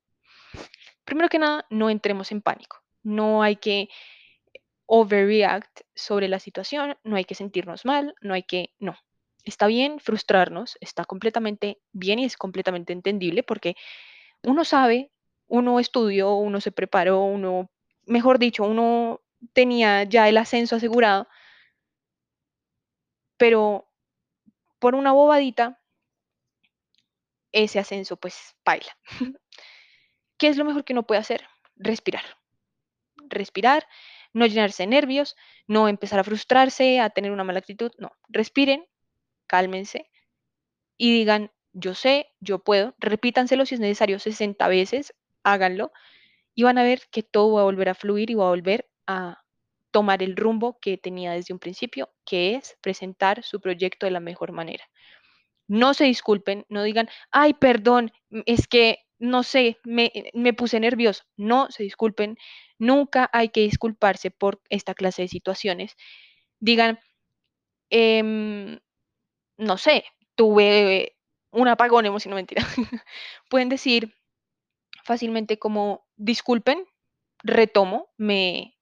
Primero 1.05 1.29
que 1.29 1.39
nada, 1.39 1.67
no 1.71 1.91
entremos 1.91 2.33
en 2.33 2.43
pánico. 2.43 2.83
No 3.03 3.43
hay 3.43 3.57
que 3.57 3.89
overreact 4.87 5.83
sobre 5.95 6.29
la 6.29 6.39
situación, 6.39 6.97
no 7.05 7.17
hay 7.17 7.25
que 7.25 7.35
sentirnos 7.35 7.85
mal, 7.85 8.15
no 8.21 8.35
hay 8.35 8.43
que, 8.43 8.75
no. 8.79 8.97
Está 9.45 9.67
bien 9.67 10.01
frustrarnos, 10.01 10.77
está 10.81 11.05
completamente 11.05 11.81
bien 11.93 12.19
y 12.19 12.25
es 12.25 12.37
completamente 12.37 12.93
entendible 12.93 13.43
porque 13.43 13.77
uno 14.43 14.65
sabe, 14.65 15.11
uno 15.47 15.81
estudió, 15.81 16.35
uno 16.35 16.61
se 16.61 16.73
preparó, 16.73 17.23
uno, 17.25 17.71
mejor 18.07 18.39
dicho, 18.39 18.65
uno 18.65 19.21
tenía 19.53 20.05
ya 20.05 20.29
el 20.29 20.37
ascenso 20.37 20.77
asegurado, 20.77 21.29
pero 23.37 23.88
por 24.79 24.95
una 24.95 25.13
bobadita, 25.13 25.81
ese 27.53 27.79
ascenso 27.79 28.17
pues 28.17 28.57
baila. 28.65 28.97
¿Qué 30.39 30.49
es 30.49 30.57
lo 30.57 30.65
mejor 30.65 30.85
que 30.85 30.93
uno 30.93 31.07
puede 31.07 31.21
hacer? 31.21 31.47
Respirar. 31.77 32.25
Respirar, 33.29 33.87
no 34.33 34.47
llenarse 34.47 34.85
de 34.85 34.89
nervios, 34.89 35.37
no 35.67 35.89
empezar 35.89 36.21
a 36.21 36.25
frustrarse, 36.25 37.01
a 37.01 37.11
tener 37.11 37.33
una 37.33 37.45
mala 37.45 37.59
actitud. 37.59 37.93
No, 37.99 38.13
respiren, 38.29 38.87
cálmense 39.47 40.11
y 40.97 41.13
digan, 41.13 41.53
yo 41.73 41.95
sé, 41.95 42.29
yo 42.41 42.59
puedo. 42.59 42.95
Repítanselo 42.99 43.67
si 43.67 43.77
es 43.77 43.81
necesario 43.81 44.19
60 44.19 44.69
veces, 44.69 45.15
háganlo 45.45 45.93
y 46.55 46.65
van 46.65 46.79
a 46.79 46.83
ver 46.83 47.03
que 47.11 47.23
todo 47.23 47.55
va 47.55 47.61
a 47.63 47.65
volver 47.65 47.89
a 47.89 47.95
fluir 47.95 48.31
y 48.31 48.35
va 48.35 48.47
a 48.47 48.51
volver 48.51 48.89
a 49.07 49.45
tomar 49.99 50.23
el 50.23 50.37
rumbo 50.37 50.79
que 50.81 50.97
tenía 50.97 51.33
desde 51.33 51.53
un 51.53 51.59
principio, 51.59 52.09
que 52.25 52.55
es 52.55 52.79
presentar 52.81 53.43
su 53.43 53.61
proyecto 53.61 54.07
de 54.07 54.13
la 54.13 54.21
mejor 54.21 54.53
manera. 54.53 54.85
No 55.67 55.93
se 55.93 56.05
disculpen, 56.05 56.65
no 56.69 56.85
digan, 56.85 57.09
ay, 57.33 57.55
perdón, 57.55 58.13
mm, 58.31 58.43
es 58.47 58.69
que, 58.69 59.01
no 59.19 59.43
sé, 59.43 59.79
me, 59.83 60.13
eh, 60.15 60.31
me 60.35 60.53
puse 60.53 60.79
nervioso. 60.79 61.25
No 61.37 61.69
se 61.73 61.83
disculpen, 61.83 62.39
nunca 62.79 63.29
hay 63.33 63.49
que 63.49 63.63
disculparse 63.63 64.31
por 64.31 64.63
esta 64.69 64.95
clase 64.95 65.23
de 65.23 65.29
situaciones. 65.29 65.97
Digan, 66.61 67.01
em, 67.91 68.79
no 69.57 69.79
sé, 69.79 70.05
tuve 70.37 71.17
un 71.51 71.67
apagón 71.67 72.07
emocional, 72.07 72.37
mentira. 72.39 72.65
Pueden 73.51 73.69
decir 73.69 74.15
fácilmente 75.03 75.59
como, 75.59 76.07
disculpen, 76.17 76.87
retomo, 77.43 78.11
me 78.17 78.78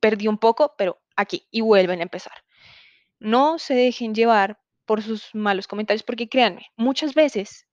perdí 0.00 0.28
un 0.28 0.38
poco, 0.38 0.74
pero 0.78 1.00
aquí, 1.16 1.46
y 1.50 1.60
vuelven 1.60 2.00
a 2.00 2.04
empezar. 2.04 2.44
No 3.18 3.58
se 3.58 3.74
dejen 3.74 4.14
llevar 4.14 4.60
por 4.86 5.02
sus 5.02 5.34
malos 5.34 5.66
comentarios, 5.68 6.02
porque 6.02 6.28
créanme, 6.28 6.66
muchas 6.76 7.14
veces 7.14 7.66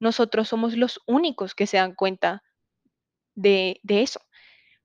nosotros 0.00 0.48
somos 0.48 0.76
los 0.76 1.00
únicos 1.06 1.54
que 1.54 1.66
se 1.66 1.78
dan 1.78 1.94
cuenta 1.94 2.42
de, 3.34 3.80
eso. 3.88 4.20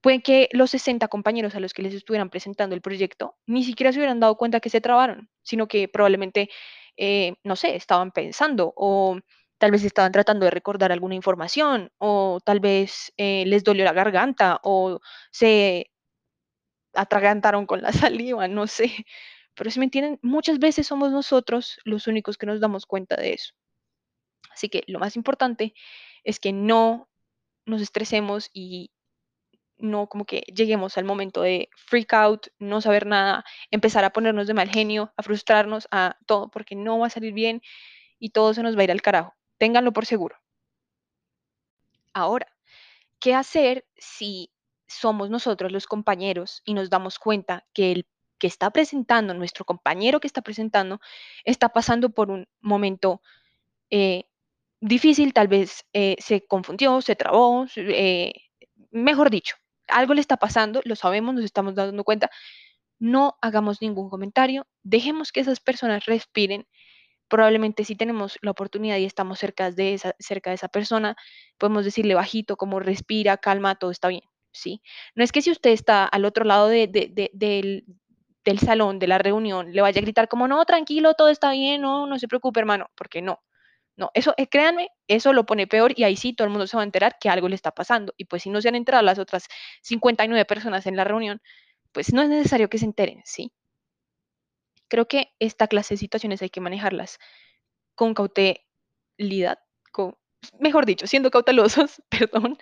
Pueden 0.01 0.21
que 0.21 0.49
los 0.51 0.71
60 0.71 1.07
compañeros 1.07 1.55
a 1.55 1.59
los 1.59 1.73
que 1.73 1.83
les 1.83 1.93
estuvieran 1.93 2.29
presentando 2.29 2.75
el 2.75 2.81
proyecto 2.81 3.35
ni 3.45 3.63
siquiera 3.63 3.91
se 3.91 3.99
hubieran 3.99 4.19
dado 4.19 4.35
cuenta 4.37 4.59
que 4.59 4.69
se 4.69 4.81
trabaron, 4.81 5.29
sino 5.43 5.67
que 5.67 5.87
probablemente, 5.87 6.49
eh, 6.97 7.33
no 7.43 7.55
sé, 7.55 7.75
estaban 7.75 8.11
pensando 8.11 8.73
o 8.75 9.19
tal 9.59 9.71
vez 9.71 9.83
estaban 9.83 10.11
tratando 10.11 10.45
de 10.45 10.51
recordar 10.51 10.91
alguna 10.91 11.15
información 11.15 11.91
o 11.99 12.39
tal 12.43 12.59
vez 12.59 13.13
eh, 13.17 13.43
les 13.45 13.63
dolió 13.63 13.85
la 13.85 13.93
garganta 13.93 14.59
o 14.63 14.99
se 15.31 15.90
atragantaron 16.93 17.65
con 17.65 17.81
la 17.81 17.91
saliva, 18.11 18.47
no 18.47 18.67
sé. 18.67 19.05
Pero 19.55 19.69
si 19.71 19.79
me 19.79 19.85
entienden, 19.85 20.19
muchas 20.21 20.59
veces 20.59 20.87
somos 20.87 21.11
nosotros 21.11 21.79
los 21.83 22.07
únicos 22.07 22.37
que 22.37 22.45
nos 22.45 22.59
damos 22.59 22.85
cuenta 22.85 23.15
de 23.15 23.33
eso. 23.33 23.53
Así 24.53 24.69
que 24.69 24.83
lo 24.87 24.99
más 24.99 25.15
importante 25.15 25.73
es 26.23 26.39
que 26.39 26.53
no 26.53 27.09
nos 27.65 27.81
estresemos 27.81 28.49
y 28.53 28.91
no 29.77 30.07
como 30.07 30.25
que 30.25 30.41
lleguemos 30.53 30.97
al 30.97 31.05
momento 31.05 31.41
de 31.41 31.69
freak 31.75 32.13
out, 32.13 32.47
no 32.59 32.81
saber 32.81 33.05
nada, 33.07 33.43
empezar 33.71 34.03
a 34.03 34.11
ponernos 34.11 34.47
de 34.47 34.53
mal 34.53 34.69
genio, 34.69 35.11
a 35.17 35.23
frustrarnos, 35.23 35.87
a 35.91 36.17
todo, 36.27 36.49
porque 36.51 36.75
no 36.75 36.99
va 36.99 37.07
a 37.07 37.09
salir 37.09 37.33
bien 37.33 37.61
y 38.19 38.29
todo 38.29 38.53
se 38.53 38.63
nos 38.63 38.77
va 38.77 38.81
a 38.81 38.83
ir 38.85 38.91
al 38.91 39.01
carajo. 39.01 39.33
Ténganlo 39.57 39.91
por 39.93 40.05
seguro. 40.05 40.35
Ahora, 42.13 42.47
¿qué 43.19 43.33
hacer 43.33 43.85
si 43.97 44.51
somos 44.99 45.29
nosotros 45.29 45.71
los 45.71 45.87
compañeros 45.87 46.61
y 46.65 46.73
nos 46.73 46.89
damos 46.89 47.19
cuenta 47.19 47.65
que 47.73 47.91
el 47.91 48.05
que 48.41 48.47
está 48.47 48.71
presentando, 48.71 49.35
nuestro 49.35 49.65
compañero 49.65 50.19
que 50.19 50.27
está 50.27 50.41
presentando, 50.41 50.99
está 51.45 51.69
pasando 51.69 52.09
por 52.09 52.31
un 52.31 52.47
momento 52.59 53.21
eh, 53.91 54.25
difícil, 54.79 55.33
tal 55.33 55.47
vez 55.47 55.85
eh, 55.93 56.15
se 56.19 56.45
confundió, 56.47 57.01
se 57.01 57.15
trabó, 57.15 57.67
eh, 57.75 58.33
mejor 58.89 59.29
dicho, 59.29 59.55
algo 59.87 60.15
le 60.15 60.21
está 60.21 60.37
pasando, 60.37 60.81
lo 60.85 60.95
sabemos, 60.95 61.35
nos 61.35 61.43
estamos 61.43 61.75
dando 61.75 62.03
cuenta, 62.03 62.31
no 62.99 63.37
hagamos 63.41 63.81
ningún 63.81 64.09
comentario, 64.09 64.67
dejemos 64.83 65.31
que 65.31 65.41
esas 65.41 65.59
personas 65.59 66.05
respiren. 66.05 66.67
Probablemente 67.27 67.85
si 67.85 67.95
tenemos 67.95 68.37
la 68.41 68.51
oportunidad 68.51 68.97
y 68.97 69.05
estamos 69.05 69.39
cerca 69.39 69.71
de 69.71 69.93
esa, 69.93 70.15
cerca 70.19 70.49
de 70.49 70.55
esa 70.55 70.67
persona, 70.67 71.15
podemos 71.57 71.85
decirle 71.85 72.15
bajito 72.15 72.57
como 72.57 72.79
respira, 72.79 73.37
calma, 73.37 73.75
todo 73.75 73.91
está 73.91 74.09
bien, 74.09 74.23
¿sí? 74.51 74.81
No 75.15 75.23
es 75.23 75.31
que 75.31 75.41
si 75.41 75.51
usted 75.51 75.71
está 75.71 76.05
al 76.05 76.25
otro 76.25 76.45
lado 76.45 76.67
de, 76.67 76.87
de- 76.87 77.09
de- 77.11 77.31
del, 77.33 77.85
del 78.45 78.59
salón, 78.59 78.99
de 78.99 79.07
la 79.07 79.17
reunión, 79.17 79.71
le 79.73 79.81
vaya 79.81 79.99
a 79.99 80.03
gritar 80.03 80.27
como, 80.27 80.47
no, 80.47 80.63
tranquilo, 80.65 81.13
todo 81.13 81.29
está 81.29 81.51
bien, 81.51 81.81
no, 81.81 82.07
no 82.07 82.19
se 82.19 82.27
preocupe, 82.27 82.59
hermano, 82.59 82.87
porque 82.95 83.21
no. 83.21 83.41
No, 83.97 84.09
eso, 84.15 84.33
eh, 84.37 84.47
créanme, 84.47 84.89
eso 85.07 85.33
lo 85.33 85.45
pone 85.45 85.67
peor 85.67 85.93
y 85.95 86.03
ahí 86.05 86.15
sí 86.17 86.33
todo 86.33 86.45
el 86.47 86.51
mundo 86.51 86.65
se 86.67 86.77
va 86.77 86.83
a 86.83 86.85
enterar 86.85 87.17
que 87.19 87.29
algo 87.29 87.49
le 87.49 87.55
está 87.55 87.71
pasando. 87.71 88.13
Y 88.17 88.25
pues 88.25 88.43
si 88.43 88.49
no 88.49 88.61
se 88.61 88.69
han 88.69 88.75
enterado 88.75 89.03
las 89.03 89.19
otras 89.19 89.45
59 89.83 90.45
personas 90.45 90.87
en 90.87 90.95
la 90.97 91.03
reunión, 91.03 91.41
pues 91.91 92.13
no 92.13 92.21
es 92.23 92.29
necesario 92.29 92.69
que 92.69 92.77
se 92.79 92.85
enteren, 92.85 93.21
¿sí? 93.25 93.53
Creo 94.89 95.07
que 95.07 95.31
esta 95.39 95.67
clase 95.67 95.95
de 95.95 95.97
situaciones 95.99 96.41
hay 96.43 96.49
que 96.51 96.61
manejarlas 96.61 97.17
con 97.95 98.13
cautelidad, 98.15 99.59
con, 99.91 100.15
mejor 100.59 100.85
dicho, 100.85 101.07
siendo 101.07 101.31
cautelosos, 101.31 102.01
perdón, 102.09 102.57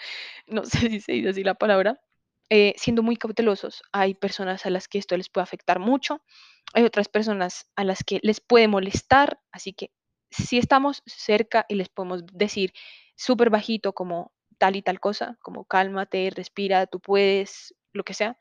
no 0.48 0.66
sé 0.66 0.90
si 0.90 1.02
se 1.02 1.12
dice 1.14 1.30
así 1.30 1.44
la 1.44 1.56
palabra, 1.56 2.02
eh, 2.50 2.74
siendo 2.78 3.04
muy 3.04 3.16
cautelosos. 3.16 3.84
Hay 3.92 4.16
personas 4.16 4.66
a 4.66 4.70
las 4.70 4.88
que 4.88 4.98
esto 4.98 5.16
les 5.18 5.30
puede 5.30 5.44
afectar 5.44 5.80
mucho, 5.80 6.22
hay 6.74 6.84
otras 6.84 7.08
personas 7.08 7.70
a 7.76 7.84
las 7.84 8.04
que 8.04 8.20
les 8.24 8.42
puede 8.42 8.68
molestar, 8.68 9.40
así 9.52 9.74
que 9.74 9.92
si 10.32 10.58
estamos 10.58 11.02
cerca 11.06 11.66
y 11.68 11.76
les 11.76 11.90
podemos 11.90 12.26
decir 12.34 12.74
súper 13.16 13.50
bajito 13.50 13.94
como 13.94 14.32
tal 14.58 14.76
y 14.76 14.82
tal 14.82 15.00
cosa, 15.00 15.38
como 15.42 15.66
cálmate, 15.66 16.30
respira, 16.36 16.86
tú 16.86 17.00
puedes, 17.00 17.76
lo 17.94 18.04
que 18.04 18.14
sea, 18.14 18.38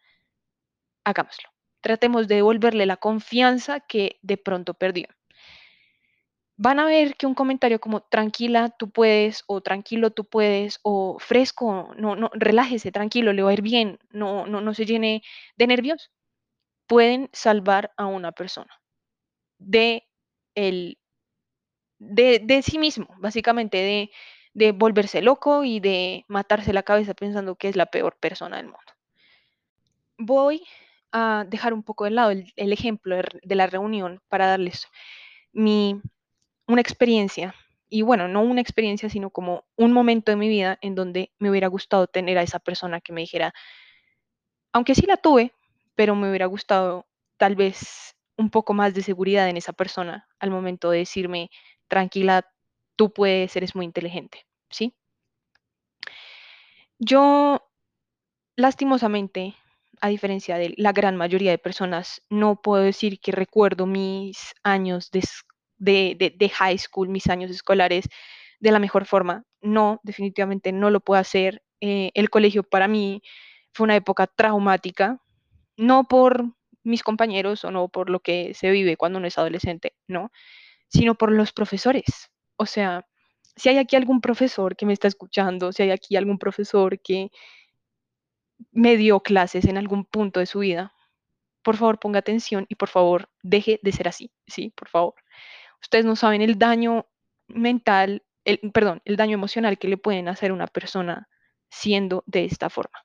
hagámoslo. 1.05 1.49
Tratemos 1.81 2.29
de 2.29 2.37
devolverle 2.37 2.87
la 2.87 2.97
confianza 2.97 3.81
que 3.81 4.19
de 4.23 4.37
pronto 4.37 4.75
perdió. 4.75 5.07
Van 6.61 6.81
a 6.81 6.87
ver 6.87 7.15
que 7.17 7.27
un 7.27 7.35
comentario 7.35 7.81
como 7.81 8.01
tranquila, 8.03 8.71
tú 8.71 8.91
puedes, 8.91 9.45
o 9.47 9.61
tranquilo, 9.61 10.11
tú 10.11 10.25
puedes, 10.25 10.81
o 10.83 11.19
fresco, 11.21 11.95
no, 11.97 12.17
no, 12.17 12.31
relájese, 12.35 12.91
tranquilo, 12.93 13.33
le 13.33 13.43
va 13.43 13.51
a 13.51 13.53
ir 13.55 13.63
bien, 13.63 13.99
no, 14.11 14.45
no, 14.47 14.61
no 14.61 14.75
se 14.75 14.85
llene 14.85 15.23
de 15.57 15.67
nervios, 15.69 16.11
pueden 16.89 17.31
salvar 17.33 17.93
a 17.97 18.07
una 18.07 18.33
persona 18.33 18.71
de 19.59 20.09
el 20.57 20.99
de, 21.99 22.41
de 22.41 22.63
sí 22.63 22.79
mismo, 22.79 23.09
básicamente 23.19 23.79
de, 23.79 24.11
de 24.55 24.73
volverse 24.73 25.23
loco 25.23 25.65
y 25.65 25.81
de 25.81 26.25
matarse 26.29 26.73
la 26.73 26.83
cabeza 26.83 27.15
pensando 27.15 27.57
que 27.57 27.69
es 27.69 27.77
la 27.77 27.87
peor 27.87 28.17
persona 28.19 28.57
del 28.57 28.67
mundo. 28.67 28.93
Voy 30.19 30.67
a 31.13 31.45
dejar 31.49 31.73
un 31.73 31.83
poco 31.83 32.05
de 32.05 32.11
lado 32.11 32.31
el, 32.31 32.53
el 32.57 32.73
ejemplo 32.73 33.17
de, 33.17 33.25
de 33.43 33.55
la 33.55 33.67
reunión 33.67 34.21
para 34.29 34.47
darles 34.47 34.87
mi, 35.53 36.01
una 36.69 36.81
experiencia, 36.81 37.55
y 37.89 38.03
bueno, 38.03 38.29
no 38.29 38.43
una 38.43 38.61
experiencia, 38.61 39.09
sino 39.09 39.31
como 39.31 39.65
un 39.77 39.93
momento 39.93 40.31
de 40.31 40.37
mi 40.37 40.49
vida 40.49 40.79
en 40.83 40.95
donde 40.95 41.33
me 41.39 41.51
hubiera 41.51 41.69
gustado 41.69 42.07
tener 42.07 42.39
a 42.39 42.43
esa 42.43 42.59
persona 42.59 43.01
que 43.01 43.13
me 43.13 43.23
dijera, 43.23 43.55
aunque 44.73 44.95
sí 44.95 45.07
la 45.07 45.17
tuve, 45.17 45.53
pero 45.95 46.15
me 46.15 46.29
hubiera 46.29 46.47
gustado 46.47 47.07
tal 47.39 47.57
vez 47.57 48.15
un 48.37 48.51
poco 48.51 48.75
más 48.75 48.95
de 48.95 49.03
seguridad 49.03 49.49
en 49.49 49.57
esa 49.57 49.73
persona 49.73 50.29
al 50.39 50.51
momento 50.51 50.91
de 50.91 50.99
decirme, 50.99 51.51
tranquila, 51.89 52.47
tú 52.95 53.13
puedes, 53.13 53.57
eres 53.57 53.75
muy 53.75 53.87
inteligente, 53.87 54.47
¿sí? 54.71 54.95
Yo, 56.99 57.69
lastimosamente, 58.57 59.55
a 60.01 60.09
diferencia 60.09 60.59
de 60.59 60.75
la 60.77 60.93
gran 60.93 61.17
mayoría 61.17 61.51
de 61.51 61.59
personas, 61.59 62.23
no 62.29 62.61
puedo 62.61 62.83
decir 62.83 63.21
que 63.21 63.33
recuerdo 63.33 63.87
mis 63.87 64.55
años 64.63 65.11
de, 65.11 65.23
de, 65.79 66.17
de- 66.39 66.49
high 66.51 66.79
school, 66.79 67.09
mis 67.09 67.29
años 67.29 67.51
escolares, 67.51 68.09
de 68.61 68.71
la 68.73 68.79
mejor 68.79 69.07
forma. 69.07 69.45
No, 69.61 70.01
definitivamente 70.03 70.73
no 70.73 70.91
lo 70.91 71.01
puedo 71.01 71.21
hacer. 71.21 71.63
Eh, 71.81 72.11
el 72.15 72.31
colegio 72.31 72.63
para 72.65 72.89
mí 72.89 73.23
fue 73.73 73.85
una 73.85 73.97
época 73.97 74.27
traumática, 74.27 75.21
no 75.77 76.05
por 76.09 76.45
mis 76.85 77.03
compañeros 77.03 77.65
o 77.65 77.71
no 77.71 77.89
por 77.89 78.11
lo 78.11 78.21
que 78.21 78.55
se 78.55 78.71
vive 78.71 78.97
cuando 78.97 79.19
uno 79.19 79.29
es 79.29 79.39
adolescente, 79.39 79.95
no, 80.09 80.31
sino 80.89 81.17
por 81.17 81.33
los 81.33 81.53
profesores. 81.53 82.07
O 82.57 82.67
sea, 82.67 83.07
si 83.57 83.69
hay 83.71 83.79
aquí 83.79 83.97
algún 83.97 84.21
profesor 84.21 84.77
que 84.77 84.87
me 84.87 84.93
está 84.95 85.09
escuchando, 85.09 85.73
si 85.73 85.83
hay 85.85 85.91
aquí 85.93 86.17
algún 86.17 86.39
profesor 86.39 87.01
que 87.01 87.31
me 88.73 88.97
dio 88.97 89.21
clases 89.21 89.65
en 89.67 89.79
algún 89.79 90.05
punto 90.05 90.41
de 90.41 90.47
su 90.47 90.61
vida, 90.61 90.93
por 91.65 91.77
favor 91.77 91.99
ponga 92.01 92.21
atención 92.21 92.67
y 92.69 92.77
por 92.77 92.89
favor 92.89 93.31
deje 93.43 93.81
de 93.83 93.93
ser 93.93 94.09
así, 94.09 94.33
sí, 94.47 94.73
por 94.77 94.89
favor. 94.89 95.15
Ustedes 95.81 96.05
no 96.05 96.17
saben 96.17 96.43
el 96.43 96.59
daño 96.59 97.07
mental, 97.49 98.23
el, 98.45 98.59
perdón, 98.73 99.01
el 99.05 99.17
daño 99.17 99.35
emocional 99.35 99.79
que 99.79 99.89
le 99.89 99.97
pueden 99.97 100.29
hacer 100.29 100.51
a 100.51 100.55
una 100.55 100.67
persona 100.67 101.29
siendo 101.71 102.23
de 102.27 102.45
esta 102.45 102.71
forma. 102.71 103.05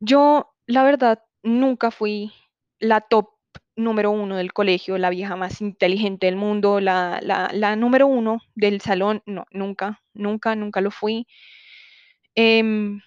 Yo, 0.00 0.54
la 0.66 0.82
verdad, 0.82 1.22
nunca 1.42 1.90
fui 1.90 2.32
la 2.78 3.00
top 3.00 3.30
número 3.76 4.10
uno 4.10 4.36
del 4.36 4.52
colegio, 4.52 4.98
la 4.98 5.10
vieja 5.10 5.36
más 5.36 5.60
inteligente 5.60 6.26
del 6.26 6.36
mundo, 6.36 6.80
la, 6.80 7.20
la, 7.22 7.50
la 7.52 7.76
número 7.76 8.06
uno 8.06 8.40
del 8.54 8.80
salón. 8.80 9.22
No, 9.26 9.46
nunca, 9.50 10.02
nunca, 10.12 10.54
nunca 10.56 10.80
lo 10.80 10.90
fui. 10.90 11.26
Em, 12.34 13.00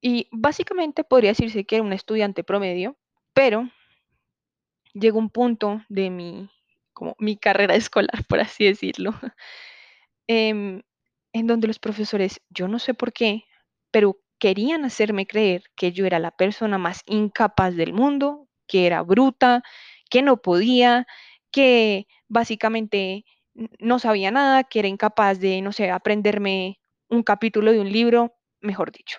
y 0.00 0.28
básicamente 0.32 1.04
podría 1.04 1.30
decirse 1.30 1.64
que 1.64 1.76
era 1.76 1.84
un 1.84 1.92
estudiante 1.92 2.44
promedio, 2.44 2.96
pero 3.32 3.70
llegó 4.94 5.18
un 5.18 5.30
punto 5.30 5.82
de 5.88 6.10
mi, 6.10 6.50
como 6.92 7.14
mi 7.18 7.36
carrera 7.36 7.74
escolar, 7.76 8.24
por 8.28 8.40
así 8.40 8.64
decirlo, 8.64 9.14
em, 10.26 10.82
en 11.32 11.46
donde 11.46 11.66
los 11.66 11.78
profesores, 11.78 12.40
yo 12.48 12.68
no 12.68 12.78
sé 12.78 12.94
por 12.94 13.12
qué, 13.12 13.44
pero 13.90 14.20
querían 14.38 14.84
hacerme 14.84 15.26
creer 15.26 15.64
que 15.76 15.92
yo 15.92 16.06
era 16.06 16.18
la 16.18 16.30
persona 16.30 16.78
más 16.78 17.02
incapaz 17.06 17.76
del 17.76 17.92
mundo, 17.92 18.48
que 18.66 18.86
era 18.86 19.02
bruta, 19.02 19.62
que 20.10 20.22
no 20.22 20.40
podía, 20.42 21.06
que 21.50 22.06
básicamente 22.28 23.24
no 23.78 23.98
sabía 23.98 24.30
nada, 24.30 24.64
que 24.64 24.80
era 24.80 24.88
incapaz 24.88 25.40
de, 25.40 25.62
no 25.62 25.72
sé, 25.72 25.90
aprenderme 25.90 26.80
un 27.08 27.22
capítulo 27.22 27.72
de 27.72 27.80
un 27.80 27.90
libro, 27.92 28.34
mejor 28.60 28.90
dicho. 28.92 29.18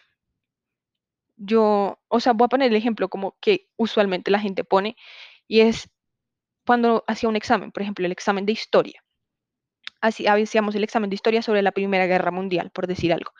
Yo, 1.38 1.99
o 2.07 2.19
sea, 2.19 2.33
voy 2.33 2.45
a 2.45 2.49
poner 2.49 2.71
el 2.71 2.77
ejemplo 2.77 3.09
como 3.09 3.38
que 3.41 3.69
usualmente 3.77 4.31
la 4.31 4.39
gente 4.39 4.63
pone, 4.63 4.95
y 5.47 5.62
es 5.62 5.89
cuando 6.65 7.03
hacía 7.08 7.29
un 7.29 7.36
examen, 7.36 7.71
por 7.71 7.84
ejemplo, 7.84 8.05
el 8.05 8.12
examen 8.12 8.45
de 8.45 8.53
historia. 8.53 9.03
Así, 10.01 10.27
hacíamos 10.27 10.75
el 10.75 10.84
examen 10.84 11.10
de 11.10 11.15
historia 11.15 11.41
sobre 11.41 11.62
la 11.62 11.71
Primera 11.71 12.08
Guerra 12.08 12.31
Mundial, 12.31 12.71
por 12.71 12.88
decir 12.88 13.13
algo. 13.13 13.31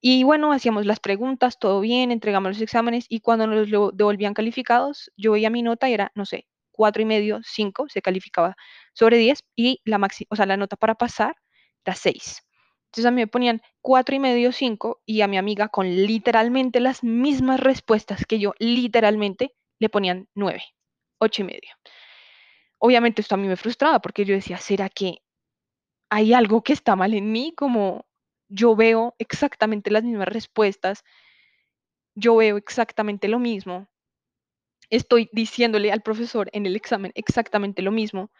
Y 0.00 0.24
bueno, 0.24 0.52
hacíamos 0.52 0.86
las 0.86 1.00
preguntas, 1.00 1.58
todo 1.58 1.80
bien, 1.80 2.10
entregamos 2.10 2.52
los 2.52 2.62
exámenes 2.62 3.06
y 3.08 3.20
cuando 3.20 3.46
nos 3.46 3.68
lo 3.68 3.90
devolvían 3.92 4.34
calificados, 4.34 5.10
yo 5.16 5.32
veía 5.32 5.50
mi 5.50 5.62
nota 5.62 5.88
era, 5.88 6.10
no 6.14 6.24
sé, 6.24 6.46
cuatro 6.70 7.02
y 7.02 7.04
medio, 7.04 7.40
cinco, 7.44 7.86
se 7.88 8.00
calificaba 8.00 8.56
sobre 8.94 9.18
10 9.18 9.44
y 9.56 9.80
la 9.84 9.98
máxima, 9.98 10.28
o 10.30 10.36
sea, 10.36 10.46
la 10.46 10.56
nota 10.56 10.76
para 10.76 10.94
pasar 10.94 11.36
era 11.84 11.94
6. 11.94 12.42
Entonces 12.86 13.06
a 13.06 13.10
mí 13.10 13.20
me 13.20 13.26
ponían 13.26 13.62
cuatro 13.82 14.16
y 14.16 14.18
medio, 14.18 14.52
cinco 14.52 15.00
y 15.06 15.20
a 15.20 15.28
mi 15.28 15.38
amiga 15.38 15.68
con 15.68 15.86
literalmente 15.86 16.80
las 16.80 17.04
mismas 17.04 17.60
respuestas 17.60 18.24
que 18.26 18.38
yo, 18.40 18.54
literalmente, 18.58 19.54
le 19.78 19.88
ponían 19.90 20.28
nueve, 20.34 20.62
ocho 21.20 21.42
y 21.42 21.44
medio. 21.46 21.70
Obviamente 22.78 23.22
esto 23.22 23.34
a 23.34 23.38
mí 23.38 23.46
me 23.46 23.56
frustraba 23.56 24.00
porque 24.00 24.24
yo 24.24 24.34
decía, 24.34 24.58
¿será 24.58 24.88
que 24.88 25.22
hay 26.10 26.34
algo 26.34 26.62
que 26.62 26.72
está 26.72 26.96
mal 26.96 27.14
en 27.14 27.32
mí? 27.32 27.54
Como 27.56 28.06
yo 28.48 28.76
veo 28.76 29.14
exactamente 29.18 29.90
las 29.90 30.04
mismas 30.04 30.28
respuestas, 30.28 31.04
yo 32.14 32.36
veo 32.36 32.56
exactamente 32.56 33.28
lo 33.28 33.38
mismo, 33.38 33.88
estoy 34.90 35.28
diciéndole 35.32 35.92
al 35.92 36.02
profesor 36.02 36.50
en 36.52 36.66
el 36.66 36.76
examen 36.76 37.12
exactamente 37.14 37.82
lo 37.82 37.92
mismo 37.92 38.30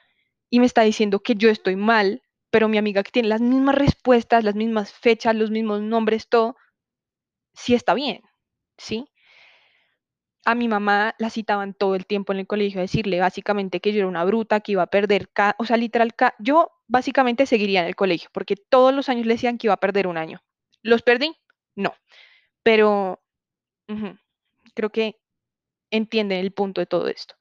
y 0.51 0.61
me 0.61 0.67
está 0.67 0.83
diciendo 0.83 1.21
que 1.21 1.37
yo 1.37 1.51
estoy 1.51 1.77
mal, 1.77 2.23
pero 2.51 2.69
mi 2.69 2.79
amiga 2.79 3.03
que 3.03 3.13
tiene 3.13 3.29
las 3.29 3.41
mismas 3.41 3.77
respuestas, 3.77 4.45
las 4.45 4.57
mismas 4.57 4.93
fechas, 4.93 5.37
los 5.37 5.51
mismos 5.51 5.81
nombres, 5.81 6.29
todo, 6.29 6.57
sí 7.55 7.75
está 7.75 7.95
bien, 7.95 8.23
¿sí? 8.79 9.07
A 10.45 10.55
mi 10.55 10.69
mamá 10.69 11.15
la 11.19 11.31
citaban 11.31 11.75
todo 11.75 11.95
el 11.95 12.07
tiempo 12.07 12.33
en 12.33 12.41
el 12.41 12.47
colegio 12.47 12.81
a 12.81 12.83
decirle 12.83 13.21
básicamente 13.21 13.81
que 13.81 13.93
yo 13.93 13.99
era 14.01 14.09
una 14.09 14.25
bruta, 14.25 14.61
que 14.61 14.73
iba 14.73 14.83
a 14.83 14.87
perder, 14.87 15.29
ca- 15.31 15.55
o 15.59 15.65
sea, 15.65 15.77
literal, 15.77 16.13
yo 16.39 16.73
básicamente 16.89 17.47
seguiría 17.47 17.81
en 17.83 17.87
el 17.87 17.97
colegio, 17.97 18.31
porque 18.33 18.57
todos 18.57 18.95
los 18.95 19.09
años 19.09 19.27
le 19.27 19.35
decían 19.35 19.59
que 19.59 19.67
iba 19.69 19.75
a 19.75 19.81
perder 19.81 20.07
un 20.07 20.17
año. 20.19 20.43
¿Los 20.83 21.03
perdí? 21.03 21.37
No, 21.77 21.95
pero 22.63 23.21
creo 24.75 24.91
que 24.91 25.17
entienden 25.91 26.41
el 26.41 26.53
punto 26.53 26.81
de 26.83 26.87
todo 26.87 27.09
esto. 27.09 27.35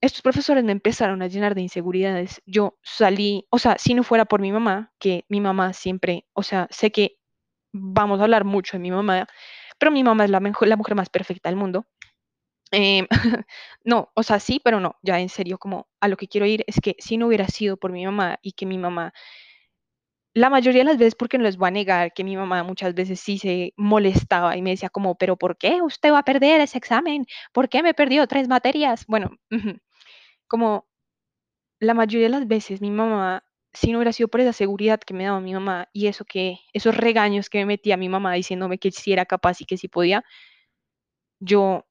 Estos 0.00 0.22
profesores 0.22 0.64
me 0.64 0.72
empezaron 0.72 1.20
a 1.22 1.26
llenar 1.26 1.54
de 1.54 1.60
inseguridades. 1.62 2.40
Yo 2.46 2.78
salí, 2.82 3.46
o 3.50 3.58
sea, 3.58 3.76
si 3.78 3.92
no 3.94 4.02
fuera 4.02 4.24
por 4.24 4.40
mi 4.40 4.50
mamá, 4.50 4.92
que 4.98 5.24
mi 5.28 5.40
mamá 5.40 5.72
siempre, 5.74 6.26
o 6.32 6.42
sea, 6.42 6.68
sé 6.70 6.90
que 6.90 7.18
vamos 7.72 8.20
a 8.20 8.24
hablar 8.24 8.44
mucho 8.44 8.76
de 8.76 8.80
mi 8.82 8.90
mamá, 8.90 9.28
pero 9.80 9.90
mi 9.90 10.04
mamá 10.04 10.24
es 10.24 10.30
la, 10.30 10.40
mujer 10.40 10.94
más 10.94 11.10
perfecta 11.10 11.48
del 11.48 11.56
mundo 11.56 11.86
Em, 12.72 13.06
no, 13.84 14.10
o 14.14 14.22
sea, 14.22 14.38
sí, 14.40 14.60
pero 14.62 14.80
no, 14.80 14.96
ya 15.02 15.18
en 15.20 15.28
serio, 15.28 15.58
como 15.58 15.88
a 16.00 16.08
lo 16.08 16.16
que 16.16 16.28
quiero 16.28 16.46
ir 16.46 16.64
es 16.66 16.80
que 16.80 16.96
si 16.98 17.16
no 17.16 17.26
hubiera 17.26 17.48
sido 17.48 17.76
por 17.76 17.92
mi 17.92 18.04
mamá 18.04 18.38
y 18.42 18.52
que 18.52 18.66
mi 18.66 18.78
mamá, 18.78 19.12
la 20.34 20.50
mayoría 20.50 20.80
de 20.82 20.84
las 20.84 20.98
veces, 20.98 21.14
porque 21.16 21.38
no 21.38 21.44
les 21.44 21.56
voy 21.56 21.68
a 21.68 21.70
negar 21.72 22.12
que 22.12 22.24
mi 22.24 22.36
mamá 22.36 22.62
muchas 22.62 22.94
veces 22.94 23.20
sí 23.20 23.38
se 23.38 23.72
molestaba 23.76 24.56
y 24.56 24.62
me 24.62 24.70
decía 24.70 24.88
como, 24.88 25.16
pero 25.16 25.36
¿por 25.36 25.56
qué 25.58 25.82
usted 25.82 26.12
va 26.12 26.20
a 26.20 26.24
perder 26.24 26.60
ese 26.60 26.78
examen? 26.78 27.26
¿Por 27.52 27.68
qué 27.68 27.82
me 27.82 27.94
perdió 27.94 28.26
tres 28.28 28.48
materias? 28.48 29.04
Bueno, 29.08 29.30
como 30.48 30.88
la 31.80 31.94
mayoría 31.94 32.26
de 32.28 32.30
las 32.30 32.48
veces 32.48 32.80
mi 32.80 32.90
mamá, 32.90 33.44
si 33.72 33.92
no 33.92 33.98
hubiera 33.98 34.12
sido 34.12 34.28
por 34.28 34.40
esa 34.40 34.52
seguridad 34.52 35.00
que 35.00 35.14
me 35.14 35.24
daba 35.24 35.40
mi 35.40 35.52
mamá 35.52 35.88
y 35.92 36.08
eso 36.08 36.24
que, 36.24 36.60
esos 36.72 36.96
regaños 36.96 37.48
que 37.50 37.58
me 37.58 37.66
metía 37.66 37.96
mi 37.96 38.08
mamá 38.08 38.34
diciéndome 38.34 38.78
que 38.78 38.90
sí 38.90 39.12
era 39.12 39.26
capaz 39.26 39.60
y 39.60 39.64
que 39.64 39.76
sí 39.76 39.88
podía, 39.88 40.24
yo 41.40 41.86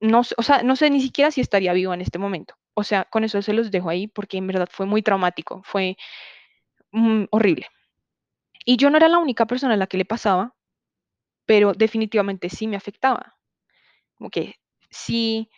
no, 0.00 0.20
o 0.36 0.42
sea, 0.42 0.62
no 0.62 0.76
sé 0.76 0.90
ni 0.90 1.00
siquiera 1.00 1.30
si 1.30 1.40
estaría 1.40 1.72
viva 1.72 1.94
en 1.94 2.02
este 2.02 2.18
momento. 2.18 2.54
O 2.74 2.84
sea, 2.84 3.04
con 3.04 3.24
eso 3.24 3.40
se 3.42 3.54
los 3.54 3.70
dejo 3.70 3.88
ahí 3.88 4.08
porque 4.08 4.36
en 4.38 4.46
verdad 4.46 4.68
fue 4.70 4.86
muy 4.86 5.02
traumático, 5.02 5.62
fue 5.64 5.96
mm, 6.92 7.24
horrible. 7.30 7.68
Y 8.64 8.76
yo 8.76 8.90
no 8.90 8.96
era 8.98 9.08
la 9.08 9.18
única 9.18 9.46
persona 9.46 9.74
a 9.74 9.76
la 9.76 9.86
que 9.86 9.98
le 9.98 10.04
pasaba, 10.04 10.54
pero 11.46 11.72
definitivamente 11.74 12.50
sí 12.50 12.66
me 12.66 12.76
afectaba. 12.76 13.36
Como 14.16 14.30
que 14.30 14.56
sí, 14.90 15.50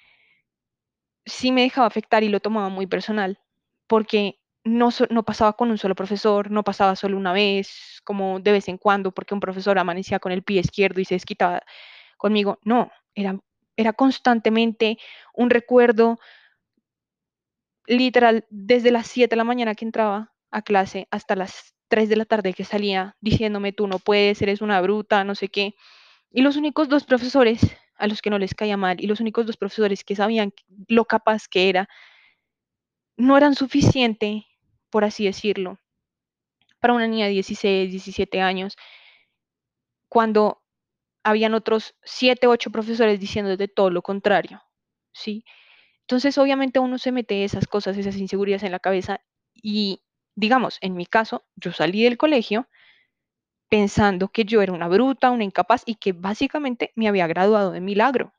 sí 1.26 1.52
me 1.52 1.62
dejaba 1.62 1.86
afectar 1.86 2.22
y 2.24 2.28
lo 2.28 2.40
tomaba 2.40 2.68
muy 2.68 2.86
personal, 2.86 3.40
porque 3.86 4.38
no, 4.68 4.90
no 5.10 5.22
pasaba 5.24 5.54
con 5.54 5.70
un 5.70 5.78
solo 5.78 5.94
profesor, 5.94 6.50
no 6.50 6.62
pasaba 6.62 6.96
solo 6.96 7.16
una 7.16 7.32
vez, 7.32 8.00
como 8.04 8.40
de 8.40 8.52
vez 8.52 8.68
en 8.68 8.78
cuando, 8.78 9.12
porque 9.12 9.34
un 9.34 9.40
profesor 9.40 9.78
amanecía 9.78 10.18
con 10.18 10.32
el 10.32 10.42
pie 10.42 10.60
izquierdo 10.60 11.00
y 11.00 11.04
se 11.04 11.14
desquitaba 11.14 11.62
conmigo. 12.16 12.58
No, 12.64 12.90
era, 13.14 13.38
era 13.76 13.92
constantemente 13.92 14.98
un 15.34 15.50
recuerdo 15.50 16.18
literal, 17.86 18.46
desde 18.50 18.90
las 18.90 19.06
7 19.06 19.30
de 19.30 19.36
la 19.36 19.44
mañana 19.44 19.74
que 19.74 19.84
entraba 19.84 20.32
a 20.50 20.62
clase 20.62 21.08
hasta 21.10 21.34
las 21.36 21.74
3 21.88 22.08
de 22.08 22.16
la 22.16 22.26
tarde 22.26 22.52
que 22.52 22.64
salía, 22.64 23.16
diciéndome, 23.20 23.72
tú 23.72 23.86
no 23.86 23.98
puedes, 23.98 24.42
eres 24.42 24.60
una 24.60 24.80
bruta, 24.80 25.24
no 25.24 25.34
sé 25.34 25.48
qué. 25.48 25.74
Y 26.30 26.42
los 26.42 26.56
únicos 26.56 26.88
dos 26.88 27.04
profesores 27.04 27.60
a 27.96 28.06
los 28.06 28.22
que 28.22 28.30
no 28.30 28.38
les 28.38 28.54
caía 28.54 28.76
mal 28.76 29.00
y 29.00 29.06
los 29.06 29.20
únicos 29.20 29.46
dos 29.46 29.56
profesores 29.56 30.04
que 30.04 30.14
sabían 30.14 30.52
lo 30.86 31.06
capaz 31.06 31.48
que 31.48 31.68
era, 31.68 31.88
no 33.16 33.36
eran 33.36 33.54
suficiente, 33.54 34.46
por 34.90 35.04
así 35.04 35.24
decirlo, 35.24 35.78
para 36.80 36.94
una 36.94 37.06
niña 37.06 37.26
de 37.26 37.32
16, 37.32 37.90
17 37.90 38.40
años, 38.40 38.76
cuando 40.08 40.62
habían 41.24 41.54
otros 41.54 41.94
7, 42.04 42.46
8 42.46 42.70
profesores 42.70 43.20
diciendo 43.20 43.56
de 43.56 43.68
todo 43.68 43.90
lo 43.90 44.02
contrario, 44.02 44.62
¿sí? 45.12 45.44
Entonces, 46.02 46.38
obviamente 46.38 46.78
uno 46.78 46.98
se 46.98 47.12
mete 47.12 47.44
esas 47.44 47.66
cosas, 47.66 47.96
esas 47.98 48.16
inseguridades 48.16 48.62
en 48.62 48.72
la 48.72 48.78
cabeza 48.78 49.20
y, 49.54 50.02
digamos, 50.36 50.78
en 50.80 50.94
mi 50.94 51.06
caso, 51.06 51.44
yo 51.56 51.72
salí 51.72 52.04
del 52.04 52.16
colegio 52.16 52.68
pensando 53.68 54.28
que 54.28 54.44
yo 54.44 54.62
era 54.62 54.72
una 54.72 54.88
bruta, 54.88 55.30
una 55.30 55.44
incapaz 55.44 55.82
y 55.86 55.96
que 55.96 56.12
básicamente 56.12 56.92
me 56.96 57.08
había 57.08 57.26
graduado 57.26 57.72
de 57.72 57.80
milagro. 57.80 58.32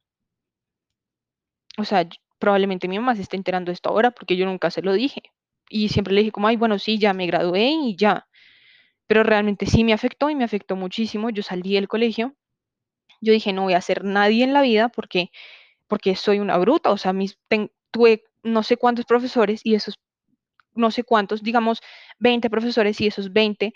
O 1.77 1.85
sea, 1.85 2.07
probablemente 2.39 2.87
mi 2.87 2.97
mamá 2.97 3.15
se 3.15 3.21
esté 3.21 3.37
enterando 3.37 3.71
esto 3.71 3.89
ahora 3.89 4.11
porque 4.11 4.35
yo 4.35 4.45
nunca 4.45 4.71
se 4.71 4.81
lo 4.81 4.93
dije. 4.93 5.21
Y 5.69 5.89
siempre 5.89 6.13
le 6.13 6.21
dije 6.21 6.31
como, 6.31 6.47
ay, 6.47 6.57
bueno, 6.57 6.79
sí, 6.79 6.97
ya 6.99 7.13
me 7.13 7.27
gradué 7.27 7.69
y 7.69 7.95
ya. 7.95 8.27
Pero 9.07 9.23
realmente 9.23 9.65
sí 9.65 9.83
me 9.83 9.93
afectó 9.93 10.29
y 10.29 10.35
me 10.35 10.43
afectó 10.43 10.75
muchísimo. 10.75 11.29
Yo 11.29 11.43
salí 11.43 11.75
del 11.75 11.87
colegio, 11.87 12.35
yo 13.21 13.33
dije, 13.33 13.53
no 13.53 13.63
voy 13.63 13.73
a 13.73 13.81
ser 13.81 14.03
nadie 14.03 14.43
en 14.43 14.53
la 14.53 14.61
vida 14.61 14.89
porque, 14.89 15.31
porque 15.87 16.15
soy 16.15 16.39
una 16.39 16.57
bruta. 16.57 16.91
O 16.91 16.97
sea, 16.97 17.13
mis, 17.13 17.37
tuve 17.91 18.23
no 18.43 18.63
sé 18.63 18.77
cuántos 18.77 19.05
profesores 19.05 19.61
y 19.63 19.75
esos 19.75 19.99
no 20.75 20.91
sé 20.91 21.03
cuántos, 21.03 21.43
digamos 21.43 21.81
20 22.19 22.49
profesores 22.49 23.01
y 23.01 23.07
esos 23.07 23.33
20, 23.33 23.73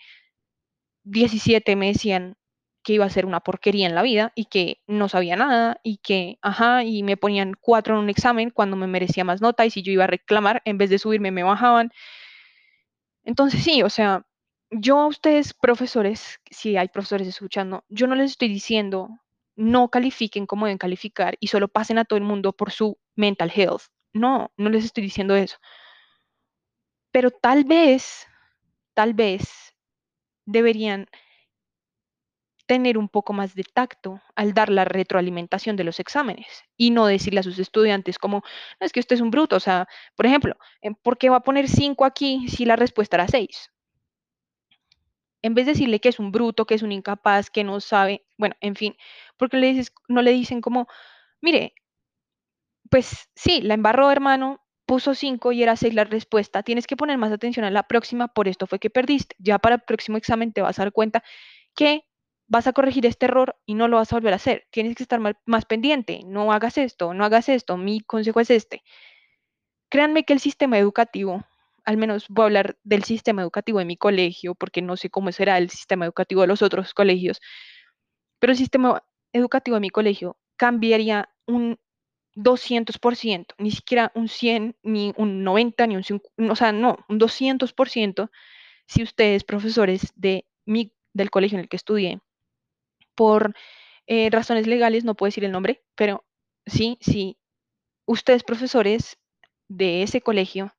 17 1.04 1.76
me 1.76 1.88
decían 1.88 2.36
que 2.84 2.94
iba 2.94 3.06
a 3.06 3.10
ser 3.10 3.26
una 3.26 3.40
porquería 3.40 3.88
en 3.88 3.96
la 3.96 4.02
vida 4.02 4.32
y 4.36 4.46
que 4.46 4.82
no 4.88 5.10
sabía 5.10 5.36
nada 5.36 5.80
y 5.84 5.98
que, 5.98 6.38
ajá, 6.42 6.84
y 6.84 7.04
me 7.04 7.18
ponían 7.18 7.54
cuatro 7.60 7.96
en 7.96 8.02
un 8.02 8.10
examen 8.10 8.50
cuando 8.50 8.76
me 8.76 8.88
merecía 8.88 9.24
más 9.24 9.42
nota 9.42 9.66
y 9.66 9.72
si 9.72 9.82
yo 9.82 9.92
iba 9.92 10.04
a 10.04 10.08
reclamar, 10.08 10.62
en 10.66 10.78
vez 10.78 10.90
de 10.90 11.00
subirme, 11.00 11.32
me 11.32 11.44
bajaban. 11.44 11.92
Entonces, 13.24 13.64
sí, 13.64 13.84
o 13.84 13.90
sea, 13.90 14.26
yo 14.70 15.00
a 15.00 15.08
ustedes, 15.08 15.54
profesores, 15.54 16.40
si 16.52 16.78
hay 16.78 16.90
profesores 16.90 17.28
escuchando, 17.28 17.84
yo 17.90 18.08
no 18.08 18.16
les 18.16 18.32
estoy 18.32 18.50
diciendo 18.50 19.10
no 19.56 19.90
califiquen 19.90 20.46
como 20.46 20.66
deben 20.66 20.78
calificar 20.78 21.36
y 21.40 21.48
solo 21.48 21.68
pasen 21.68 22.00
a 22.00 22.06
todo 22.06 22.18
el 22.18 22.24
mundo 22.24 22.54
por 22.54 22.72
su 22.72 22.98
mental 23.16 23.52
health. 23.54 23.84
No, 24.14 24.52
no 24.58 24.70
les 24.70 24.86
estoy 24.86 25.04
diciendo 25.04 25.36
eso. 25.36 25.58
Pero 27.12 27.32
tal 27.32 27.64
vez, 27.64 28.28
tal 28.94 29.14
vez 29.14 29.74
deberían 30.46 31.08
tener 32.68 32.98
un 32.98 33.10
poco 33.10 33.34
más 33.34 33.56
de 33.56 33.64
tacto 33.64 34.22
al 34.36 34.54
dar 34.54 34.70
la 34.70 34.86
retroalimentación 34.86 35.76
de 35.76 35.84
los 35.84 36.00
exámenes 36.00 36.48
y 36.78 36.92
no 36.92 37.06
decirle 37.08 37.42
a 37.42 37.44
sus 37.44 37.60
estudiantes 37.60 38.18
como, 38.20 38.38
"No, 38.80 38.86
es 38.86 38.94
que 38.94 39.00
usted 39.02 39.16
es 39.16 39.22
un 39.22 39.32
bruto, 39.32 39.58
o 39.58 39.60
sea, 39.60 39.88
por 40.16 40.26
ejemplo, 40.26 40.56
"em, 40.82 40.96
¿por 40.96 41.18
qué 41.18 41.30
va 41.30 41.38
a 41.38 41.44
poner 41.44 41.68
5 41.70 42.06
aquí 42.06 42.48
si 42.50 42.66
la 42.66 42.76
respuesta 42.78 43.18
era 43.18 43.28
6? 43.28 43.70
En 45.44 45.54
vez 45.54 45.66
de 45.68 45.74
decirle 45.74 46.00
que 46.00 46.10
es 46.10 46.20
un 46.20 46.32
bruto, 46.32 46.66
que 46.66 46.74
es 46.76 46.82
un 46.84 46.92
incapaz, 46.92 47.50
que 47.52 47.64
no 47.64 47.80
sabe, 47.82 48.26
bueno, 48.38 48.56
en 48.62 48.76
fin, 48.76 48.96
porque 49.38 49.58
le 49.58 49.68
dices, 49.68 49.94
no 50.08 50.22
le 50.24 50.32
dicen 50.32 50.62
como, 50.62 50.88
mire, 51.42 51.74
pues 52.90 53.30
sí, 53.36 53.62
la 53.62 53.74
embarró, 53.74 54.12
hermano, 54.12 54.62
puso 54.86 55.16
5 55.16 55.52
y 55.52 55.64
era 55.64 55.76
6 55.76 55.94
la 55.94 56.04
respuesta, 56.04 56.64
tienes 56.64 56.88
que 56.88 56.98
poner 56.98 57.18
más 57.18 57.32
atención 57.32 57.66
a 57.66 57.72
la 57.72 57.84
próxima, 57.84 58.28
por 58.28 58.48
esto 58.48 58.68
fue 58.68 58.80
que 58.80 58.90
perdiste, 58.90 59.36
ya 59.40 59.60
para 59.60 59.76
el 59.76 59.82
próximo 59.82 60.18
examen 60.18 60.54
te 60.54 60.62
vas 60.62 60.78
a 60.80 60.84
dar 60.84 60.92
cuenta 60.92 61.24
que 61.76 62.04
vas 62.54 62.68
a 62.68 62.74
corregir 62.74 63.08
este 63.08 63.26
error 63.26 63.58
y 63.66 63.74
no 63.74 63.88
lo 63.88 63.98
vas 63.98 64.14
a 64.14 64.16
volver 64.16 64.32
a 64.34 64.36
hacer. 64.36 64.68
Tienes 64.70 64.96
que 64.96 65.02
estar 65.02 65.20
más 65.20 65.66
pendiente. 65.66 66.22
No 66.24 66.54
hagas 66.54 66.78
esto, 66.78 67.16
no 67.16 67.26
hagas 67.26 67.50
esto. 67.50 67.78
Mi 67.78 68.00
consejo 68.02 68.40
es 68.42 68.52
este. 68.52 68.84
Créanme 69.90 70.24
que 70.24 70.34
el 70.34 70.40
sistema 70.40 70.78
educativo, 70.78 71.44
al 71.84 71.98
menos 71.98 72.28
voy 72.30 72.44
a 72.44 72.46
hablar 72.46 72.78
del 72.84 73.04
sistema 73.06 73.42
educativo 73.42 73.80
de 73.80 73.86
mi 73.86 73.98
colegio, 73.98 74.54
porque 74.54 74.84
no 74.84 74.98
sé 74.98 75.10
cómo 75.10 75.32
será 75.32 75.58
el 75.58 75.72
sistema 75.72 76.06
educativo 76.06 76.42
de 76.42 76.48
los 76.48 76.62
otros 76.62 76.94
colegios, 76.94 77.42
pero 78.38 78.52
el 78.52 78.58
sistema 78.58 79.04
educativo 79.34 79.76
de 79.76 79.82
mi 79.82 79.90
colegio 79.90 80.38
cambiaría 80.56 81.30
un 81.48 81.80
200%, 82.36 83.56
ni 83.58 83.72
siquiera 83.72 84.12
un 84.14 84.28
100, 84.28 84.76
ni 84.84 85.12
un 85.18 85.44
90, 85.44 85.88
ni 85.88 85.96
un 85.96 86.04
50, 86.04 86.54
o 86.54 86.56
sea, 86.56 86.72
no, 86.72 87.00
un 87.10 87.20
200% 87.20 88.30
si 88.86 89.02
ustedes, 89.02 89.44
profesores 89.44 90.14
de 90.16 90.46
mi, 90.66 90.94
del 91.14 91.32
colegio 91.32 91.58
en 91.58 91.64
el 91.64 91.70
que 91.70 91.78
estudié, 91.78 92.20
por 93.16 93.56
eh, 94.08 94.30
razones 94.30 94.68
legales, 94.68 95.04
no 95.04 95.16
puedo 95.16 95.30
decir 95.30 95.46
el 95.46 95.52
nombre, 95.52 95.84
pero 95.96 96.26
sí, 96.66 96.98
sí, 97.02 97.38
ustedes 98.06 98.44
profesores 98.44 99.18
de 99.68 100.04
ese 100.04 100.22
colegio 100.22 100.74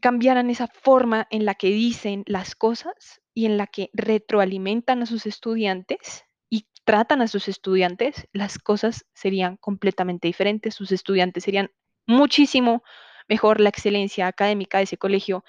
cambiaran 0.00 0.50
esa 0.50 0.66
forma 0.66 1.26
en 1.30 1.44
la 1.44 1.54
que 1.54 1.68
dicen 1.68 2.24
las 2.26 2.54
cosas 2.54 3.20
y 3.32 3.46
en 3.46 3.56
la 3.56 3.66
que 3.66 3.90
retroalimentan 3.92 5.02
a 5.02 5.06
sus 5.06 5.26
estudiantes 5.26 6.24
y 6.50 6.66
tratan 6.84 7.22
a 7.22 7.28
sus 7.28 7.48
estudiantes, 7.48 8.28
las 8.32 8.58
cosas 8.58 9.06
serían 9.14 9.56
completamente 9.56 10.28
diferentes, 10.28 10.74
sus 10.74 10.92
estudiantes 10.92 11.44
serían 11.44 11.70
muchísimo 12.06 12.82
mejor, 13.28 13.60
la 13.60 13.70
excelencia 13.70 14.26
académica 14.26 14.78
de 14.78 14.84
ese 14.84 14.98
colegio 14.98 15.44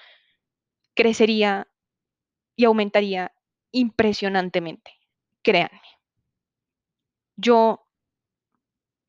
crecería 0.95 1.67
y 2.55 2.65
aumentaría 2.65 3.34
impresionantemente. 3.75 4.91
Créanme, 5.43 5.81
yo 7.37 7.85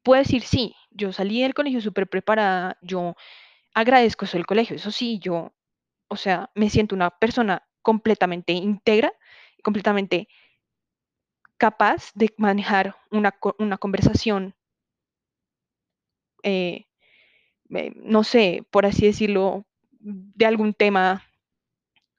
puedo 0.03 0.23
decir, 0.23 0.43
sí, 0.43 0.75
yo 0.91 1.13
salí 1.13 1.43
del 1.43 1.55
colegio 1.55 1.81
súper 1.81 2.09
preparada, 2.09 2.79
yo 2.81 3.17
agradezco 3.75 4.25
eso 4.25 4.37
del 4.37 4.47
colegio, 4.47 4.77
eso 4.77 4.91
sí, 4.91 5.19
yo, 5.21 5.53
o 6.09 6.17
sea, 6.17 6.51
me 6.55 6.71
siento 6.71 6.95
una 6.95 7.11
persona 7.11 7.67
completamente 7.83 8.53
íntegra, 8.53 9.13
completamente 9.63 10.29
capaz 11.59 12.13
de 12.15 12.35
manejar 12.37 12.97
una, 13.11 13.35
una 13.59 13.79
conversación, 13.79 14.55
eh, 16.43 16.87
eh, 17.71 17.93
no 17.97 18.25
sé, 18.25 18.65
por 18.71 18.87
así 18.87 19.07
decirlo, 19.07 19.67
de 20.01 20.47
algún 20.47 20.75
tema 20.75 21.25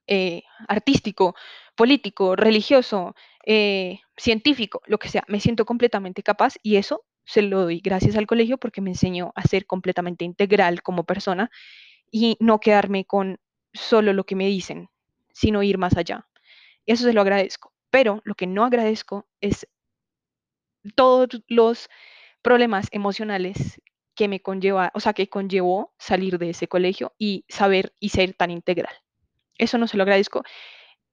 eh, 0.07 0.43
artístico, 0.67 1.35
político, 1.77 2.35
religioso, 2.35 3.15
eh, 3.45 3.99
científico, 4.17 4.81
lo 4.87 4.97
que 4.97 5.09
sea. 5.09 5.23
Me 5.27 5.39
siento 5.39 5.65
completamente 5.65 6.23
capaz 6.23 6.55
y 6.63 6.75
eso 6.75 7.05
se 7.23 7.41
lo 7.41 7.61
doy 7.61 7.79
gracias 7.79 8.17
al 8.17 8.27
colegio 8.27 8.57
porque 8.57 8.81
me 8.81 8.89
enseñó 8.89 9.31
a 9.35 9.43
ser 9.43 9.65
completamente 9.65 10.25
integral 10.25 10.81
como 10.81 11.05
persona 11.05 11.49
y 12.11 12.35
no 12.39 12.59
quedarme 12.59 13.05
con 13.05 13.39
solo 13.73 14.11
lo 14.11 14.25
que 14.25 14.35
me 14.35 14.47
dicen, 14.47 14.89
sino 15.33 15.63
ir 15.63 15.77
más 15.77 15.95
allá. 15.95 16.27
Eso 16.85 17.03
se 17.05 17.13
lo 17.13 17.21
agradezco. 17.21 17.73
Pero 17.91 18.21
lo 18.25 18.35
que 18.35 18.47
no 18.47 18.65
agradezco 18.65 19.27
es 19.39 19.67
todos 20.95 21.29
los 21.47 21.89
problemas 22.41 22.87
emocionales 22.91 23.79
que 24.15 24.27
me 24.27 24.41
conlleva, 24.41 24.91
o 24.95 24.99
sea, 24.99 25.13
que 25.13 25.29
conllevó 25.29 25.93
salir 25.99 26.39
de 26.39 26.49
ese 26.49 26.67
colegio 26.67 27.13
y 27.19 27.45
saber 27.49 27.93
y 27.99 28.09
ser 28.09 28.33
tan 28.33 28.49
integral. 28.49 28.95
Eso 29.57 29.77
no 29.77 29.87
se 29.87 29.97
lo 29.97 30.03
agradezco. 30.03 30.43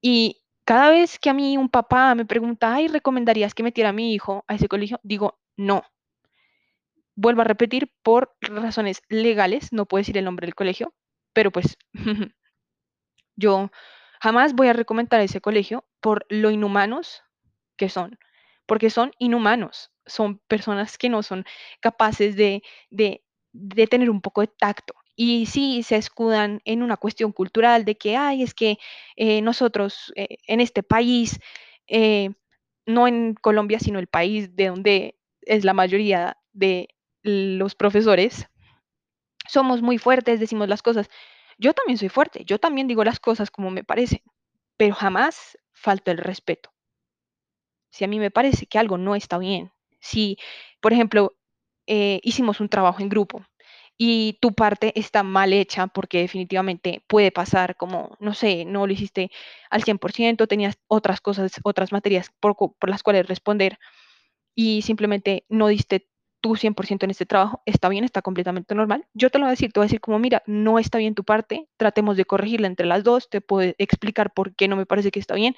Y 0.00 0.43
cada 0.64 0.90
vez 0.90 1.18
que 1.18 1.31
a 1.31 1.35
mí 1.35 1.57
un 1.59 1.68
papá 1.68 2.14
me 2.14 2.24
pregunta, 2.27 2.74
ay, 2.74 2.88
¿recomendarías 2.88 3.55
que 3.55 3.62
metiera 3.62 3.90
a 3.90 3.92
mi 3.92 4.14
hijo 4.14 4.44
a 4.48 4.55
ese 4.55 4.68
colegio? 4.68 5.00
Digo, 5.03 5.38
no. 5.57 5.85
Vuelvo 7.16 7.42
a 7.42 7.44
repetir, 7.44 7.92
por 8.03 8.35
razones 8.40 9.03
legales, 9.09 9.72
no 9.72 9.87
puedo 9.87 10.00
decir 10.00 10.18
el 10.18 10.24
nombre 10.24 10.46
del 10.46 10.55
colegio, 10.55 10.94
pero 11.33 11.50
pues 11.53 11.77
yo 13.37 13.70
jamás 14.20 14.55
voy 14.55 14.68
a 14.68 14.72
recomendar 14.72 15.20
ese 15.20 15.40
colegio 15.40 15.85
por 16.00 16.27
lo 16.29 16.50
inhumanos 16.50 17.22
que 17.77 17.88
son, 17.88 18.18
porque 18.66 18.90
son 18.90 19.12
inhumanos, 19.18 19.92
son 20.07 20.38
personas 20.48 20.98
que 20.98 21.09
no 21.09 21.22
son 21.22 21.44
capaces 21.81 22.37
de, 22.37 22.62
de, 22.90 23.24
de 23.53 23.87
tener 23.87 24.11
un 24.11 24.20
poco 24.20 24.40
de 24.42 24.48
tacto. 24.48 24.94
Y 25.16 25.46
sí 25.46 25.83
se 25.83 25.96
escudan 25.96 26.61
en 26.64 26.83
una 26.83 26.96
cuestión 26.96 27.33
cultural 27.33 27.85
de 27.85 27.96
que, 27.96 28.16
ay, 28.16 28.42
es 28.42 28.53
que 28.53 28.79
eh, 29.16 29.42
nosotros 29.42 30.12
eh, 30.16 30.38
en 30.46 30.61
este 30.61 30.83
país, 30.83 31.38
eh, 31.87 32.31
no 32.87 33.07
en 33.07 33.35
Colombia, 33.35 33.79
sino 33.79 33.98
el 33.98 34.09
país 34.09 34.57
de 34.57 34.66
donde 34.68 35.18
es 35.42 35.64
la 35.64 35.72
mayoría 35.72 36.37
de 36.53 36.88
los 37.22 37.74
profesores, 37.74 38.48
somos 39.46 39.83
muy 39.83 39.98
fuertes, 39.98 40.40
decimos 40.40 40.68
las 40.68 40.83
cosas. 40.83 41.09
Yo 41.59 41.74
también 41.74 41.98
soy 41.98 42.09
fuerte, 42.09 42.44
yo 42.44 42.59
también 42.59 42.88
digo 42.88 43.05
las 43.05 43.20
cosas 43.20 43.50
como 43.50 43.70
me 43.70 43.85
parecen, 43.85 44.22
pero 44.77 44.94
jamás 44.94 45.57
falta 45.72 46.11
el 46.11 46.18
respeto. 46.18 46.72
Si 47.90 48.05
a 48.05 48.09
mí 48.09 48.18
me 48.18 48.33
parece 48.33 48.66
que 48.66 48.79
algo 48.79 48.98
no 48.98 49.14
está 49.14 49.38
bien, 49.38 49.72
si, 50.00 50.38
por 50.81 50.92
ejemplo, 50.92 51.37
hicimos 51.87 52.61
un 52.61 52.68
trabajo 52.68 53.00
en 53.03 53.09
grupo 53.09 53.46
y 53.96 54.38
tu 54.40 54.52
parte 54.54 54.92
está 54.98 55.22
mal 55.22 55.52
hecha 55.52 55.87
porque 55.87 56.18
definitivamente 56.18 57.04
puede 57.07 57.30
pasar 57.30 57.76
como, 57.76 58.16
no 58.20 58.35
sé, 58.35 58.64
no 58.64 58.87
lo 58.87 58.92
hiciste 58.92 59.30
al 59.70 59.83
100%, 59.85 60.46
tenías 60.48 60.78
otras 60.88 61.20
cosas, 61.20 61.52
otras 61.62 61.92
materias 61.92 62.30
por, 62.40 62.57
por 62.57 62.90
las 62.90 63.02
cuales 63.02 63.26
responder 63.26 63.78
y 64.54 64.83
simplemente 64.83 65.44
no 65.48 65.68
diste 65.68 66.09
tu 66.40 66.57
100% 66.57 67.04
en 67.04 67.11
este 67.11 67.24
trabajo, 67.24 67.62
está 67.64 67.88
bien, 67.88 68.04
está 68.04 68.20
completamente 68.20 68.74
normal. 68.74 69.07
Yo 69.14 69.30
te 69.30 69.38
lo 69.38 69.44
voy 69.44 69.48
a 69.48 69.52
decir, 69.52 69.72
te 69.72 69.80
voy 69.80 69.85
a 69.85 69.88
decir 69.88 70.00
como, 70.00 70.18
mira, 70.18 70.42
no 70.46 70.78
está 70.78 70.98
bien 70.98 71.14
tu 71.14 71.24
parte, 71.24 71.68
tratemos 71.78 72.18
de 72.18 72.26
corregirla 72.26 72.66
entre 72.66 72.87
las 72.87 73.02
dos, 73.02 73.30
te 73.30 73.40
puedo 73.40 73.72
explicar 73.78 74.35
por 74.35 74.54
qué 74.54 74.68
no 74.68 74.76
me 74.76 74.85
parece 74.85 75.11
que 75.11 75.20
está 75.20 75.35
bien, 75.35 75.57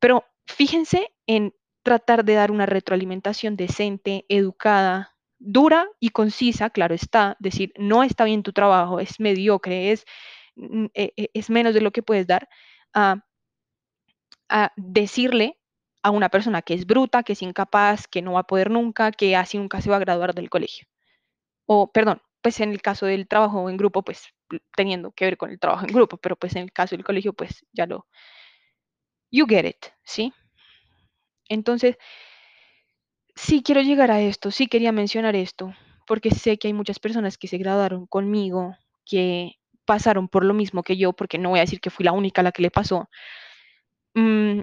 pero 0.00 0.24
fíjense 0.46 1.14
en 1.26 1.54
tratar 1.84 2.24
de 2.24 2.34
dar 2.34 2.50
una 2.50 2.66
retroalimentación 2.66 3.56
decente, 3.56 4.24
educada, 4.28 5.15
dura 5.38 5.88
y 6.00 6.10
concisa, 6.10 6.70
claro 6.70 6.94
está, 6.94 7.36
decir, 7.40 7.72
no 7.78 8.02
está 8.02 8.24
bien 8.24 8.42
tu 8.42 8.52
trabajo, 8.52 9.00
es 9.00 9.20
mediocre, 9.20 9.92
es, 9.92 10.04
mm, 10.56 10.86
e, 10.94 11.12
e, 11.16 11.30
es 11.34 11.50
menos 11.50 11.74
de 11.74 11.80
lo 11.80 11.92
que 11.92 12.02
puedes 12.02 12.26
dar, 12.26 12.48
a, 12.94 13.24
a 14.48 14.72
decirle 14.76 15.58
a 16.02 16.10
una 16.10 16.28
persona 16.28 16.62
que 16.62 16.74
es 16.74 16.86
bruta, 16.86 17.22
que 17.22 17.32
es 17.32 17.42
incapaz, 17.42 18.06
que 18.08 18.22
no 18.22 18.34
va 18.34 18.40
a 18.40 18.46
poder 18.46 18.70
nunca, 18.70 19.10
que 19.12 19.36
así 19.36 19.58
nunca 19.58 19.80
se 19.80 19.90
va 19.90 19.96
a 19.96 20.00
graduar 20.00 20.34
del 20.34 20.50
colegio. 20.50 20.86
O, 21.66 21.90
perdón, 21.92 22.22
pues 22.42 22.60
en 22.60 22.70
el 22.70 22.82
caso 22.82 23.06
del 23.06 23.28
trabajo 23.28 23.68
en 23.70 23.76
grupo, 23.76 24.02
pues 24.04 24.28
teniendo 24.76 25.12
que 25.12 25.24
ver 25.26 25.36
con 25.36 25.50
el 25.50 25.58
trabajo 25.58 25.86
en 25.86 25.92
grupo, 25.94 26.16
pero 26.18 26.36
pues 26.36 26.54
en 26.56 26.62
el 26.64 26.72
caso 26.72 26.96
del 26.96 27.04
colegio, 27.04 27.32
pues 27.32 27.64
ya 27.72 27.86
lo... 27.86 28.06
You 29.32 29.46
get 29.46 29.66
it, 29.66 29.86
¿sí? 30.04 30.32
Entonces, 31.48 31.96
sí 33.36 33.62
quiero 33.62 33.82
llegar 33.82 34.10
a 34.10 34.20
esto, 34.20 34.50
sí 34.50 34.66
quería 34.66 34.92
mencionar 34.92 35.36
esto, 35.36 35.74
porque 36.06 36.30
sé 36.30 36.58
que 36.58 36.68
hay 36.68 36.74
muchas 36.74 36.98
personas 36.98 37.38
que 37.38 37.48
se 37.48 37.58
graduaron 37.58 38.06
conmigo, 38.06 38.76
que 39.04 39.52
pasaron 39.84 40.28
por 40.28 40.44
lo 40.44 40.54
mismo 40.54 40.82
que 40.82 40.96
yo, 40.96 41.12
porque 41.12 41.38
no 41.38 41.50
voy 41.50 41.60
a 41.60 41.62
decir 41.62 41.80
que 41.80 41.90
fui 41.90 42.04
la 42.04 42.12
única 42.12 42.40
a 42.40 42.44
la 42.44 42.52
que 42.52 42.62
le 42.62 42.70
pasó. 42.70 43.08
Mm, 44.14 44.60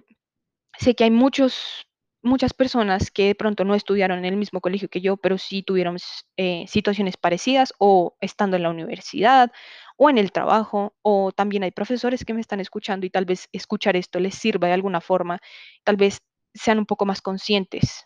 sé 0.80 0.96
que 0.96 1.06
hay 1.06 1.12
muchos, 1.12 1.88
muchas 2.24 2.54
personas 2.54 3.12
que 3.12 3.28
de 3.28 3.36
pronto 3.36 3.66
no 3.66 3.76
estudiaron 3.76 4.20
en 4.20 4.26
el 4.26 4.38
mismo 4.38 4.62
colegio 4.62 4.90
que 4.90 5.02
yo, 5.02 5.18
pero 5.18 5.38
sí 5.38 5.64
tuvieron 5.64 5.98
eh, 6.38 6.66
situaciones 6.68 7.18
parecidas 7.18 7.74
o 7.80 8.18
estando 8.22 8.58
en 8.58 8.64
la 8.64 8.72
universidad 8.72 9.52
o 9.98 10.10
en 10.10 10.18
el 10.18 10.32
trabajo, 10.32 10.96
o 11.04 11.32
también 11.32 11.64
hay 11.64 11.72
profesores 11.72 12.26
que 12.26 12.34
me 12.34 12.42
están 12.42 12.60
escuchando 12.60 13.06
y 13.06 13.12
tal 13.12 13.26
vez 13.26 13.50
escuchar 13.54 13.96
esto 13.96 14.20
les 14.20 14.36
sirva 14.36 14.68
de 14.68 14.74
alguna 14.76 15.02
forma, 15.02 15.40
tal 15.84 15.98
vez 15.98 16.20
sean 16.56 16.80
un 16.80 16.86
poco 16.88 17.06
más 17.06 17.22
conscientes. 17.22 18.06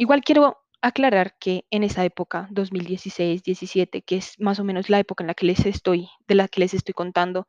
Igual 0.00 0.22
quiero 0.22 0.58
aclarar 0.80 1.36
que 1.40 1.64
en 1.72 1.82
esa 1.82 2.04
época, 2.04 2.46
2016, 2.52 3.42
17, 3.42 4.02
que 4.02 4.18
es 4.18 4.38
más 4.38 4.60
o 4.60 4.64
menos 4.64 4.88
la 4.88 5.00
época 5.00 5.24
en 5.24 5.26
la 5.26 5.34
que 5.34 5.44
les 5.44 5.66
estoy, 5.66 6.08
de 6.28 6.36
la 6.36 6.46
que 6.46 6.60
les 6.60 6.72
estoy 6.72 6.94
contando, 6.94 7.48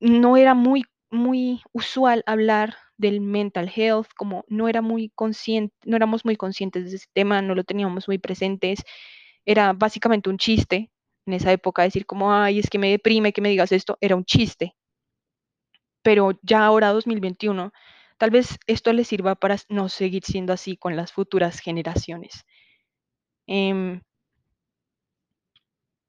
no 0.00 0.38
era 0.38 0.54
muy 0.54 0.84
muy 1.10 1.60
usual 1.72 2.22
hablar 2.24 2.76
del 2.96 3.20
mental 3.20 3.70
health, 3.74 4.08
como 4.16 4.46
no 4.48 4.66
era 4.66 4.80
muy 4.80 5.10
consciente, 5.10 5.74
no 5.84 5.96
éramos 5.96 6.24
muy 6.24 6.36
conscientes 6.36 6.90
de 6.90 6.96
ese 6.96 7.06
tema, 7.12 7.42
no 7.42 7.54
lo 7.54 7.64
teníamos 7.64 8.08
muy 8.08 8.16
presentes, 8.16 8.82
era 9.44 9.74
básicamente 9.74 10.30
un 10.30 10.38
chiste 10.38 10.90
en 11.26 11.34
esa 11.34 11.52
época 11.52 11.82
decir 11.82 12.06
como, 12.06 12.32
ay, 12.32 12.60
es 12.60 12.70
que 12.70 12.78
me 12.78 12.90
deprime 12.90 13.34
que 13.34 13.42
me 13.42 13.50
digas 13.50 13.72
esto, 13.72 13.98
era 14.00 14.16
un 14.16 14.24
chiste. 14.24 14.74
Pero 16.02 16.38
ya 16.42 16.64
ahora 16.64 16.92
2021, 16.92 17.72
tal 18.18 18.30
vez 18.30 18.58
esto 18.66 18.92
les 18.92 19.08
sirva 19.08 19.34
para 19.34 19.56
no 19.68 19.88
seguir 19.88 20.24
siendo 20.24 20.52
así 20.52 20.76
con 20.76 20.96
las 20.96 21.12
futuras 21.12 21.60
generaciones. 21.60 22.44
Em, 23.46 24.00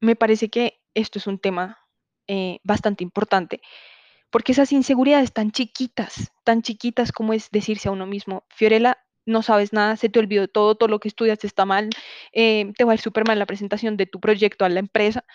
me 0.02 0.15
parece 0.15 0.50
que 0.50 0.80
esto 0.93 1.20
es 1.20 1.28
un 1.28 1.39
tema 1.39 1.78
eh, 2.28 2.60
bastante 2.63 3.04
importante 3.04 3.62
porque 4.30 4.52
esas 4.52 4.72
inseguridades 4.72 5.34
tan 5.34 5.52
chiquitas, 5.52 6.32
tan 6.43 6.62
chiquitas 6.62 7.12
como 7.12 7.34
es 7.34 7.50
decirse 7.52 7.89
a 7.89 7.91
uno 7.91 8.06
mismo, 8.06 8.43
Fiorella, 8.50 8.98
no 9.26 9.41
sabes 9.41 9.74
nada, 9.74 9.98
se 9.98 10.10
te 10.10 10.20
olvidó 10.20 10.48
todo, 10.48 10.76
todo 10.76 10.89
lo 10.89 11.00
que 11.00 11.08
estudias 11.08 11.43
está 11.43 11.65
mal, 11.65 11.89
eh, 12.34 12.72
te 12.78 12.84
va 12.84 12.91
a 12.93 12.96
ir 12.96 13.02
súper 13.02 13.28
mal 13.28 13.39
la 13.39 13.46
presentación 13.46 13.98
de 13.98 14.06
tu 14.06 14.20
proyecto 14.20 14.65
a 14.65 14.70
la 14.70 14.80
empresa. 14.80 15.26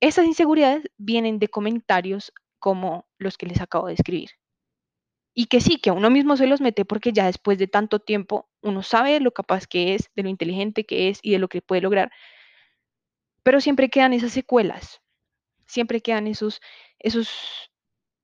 Esas 0.00 0.26
inseguridades 0.26 0.84
vienen 0.98 1.38
de 1.38 1.48
comentarios 1.48 2.32
como 2.58 3.06
los 3.18 3.36
que 3.38 3.46
les 3.46 3.60
acabo 3.60 3.88
de 3.88 3.94
escribir. 3.94 4.30
Y 5.34 5.46
que 5.46 5.60
sí, 5.60 5.78
que 5.78 5.90
a 5.90 5.92
uno 5.92 6.10
mismo 6.10 6.36
se 6.36 6.46
los 6.46 6.60
mete 6.60 6.84
porque 6.84 7.12
ya 7.12 7.26
después 7.26 7.58
de 7.58 7.66
tanto 7.66 7.98
tiempo 7.98 8.48
uno 8.62 8.82
sabe 8.82 9.18
lo 9.20 9.32
capaz 9.32 9.66
que 9.66 9.94
es, 9.94 10.10
de 10.14 10.22
lo 10.22 10.28
inteligente 10.28 10.84
que 10.86 11.08
es 11.08 11.18
y 11.22 11.32
de 11.32 11.38
lo 11.38 11.48
que 11.48 11.60
puede 11.60 11.82
lograr. 11.82 12.12
Pero 13.42 13.60
siempre 13.60 13.90
quedan 13.90 14.12
esas 14.12 14.32
secuelas, 14.32 15.02
siempre 15.66 16.00
quedan 16.00 16.26
esos, 16.26 16.60
esos 16.98 17.28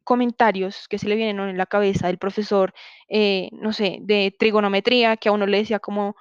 comentarios 0.05 0.89
que 0.89 0.99
se 0.99 1.09
le 1.09 1.17
vienen 1.17 1.41
en 1.49 1.59
la 1.59 1.67
cabeza 1.67 2.07
del 2.07 2.19
profesor, 2.19 2.75
eh, 3.09 3.49
no 3.53 3.73
sé, 3.73 3.99
de 4.01 4.35
trigonometría, 4.39 5.17
que 5.17 5.29
a 5.29 5.33
uno 5.33 5.47
le 5.47 5.59
decía 5.59 5.79
como, 5.79 6.17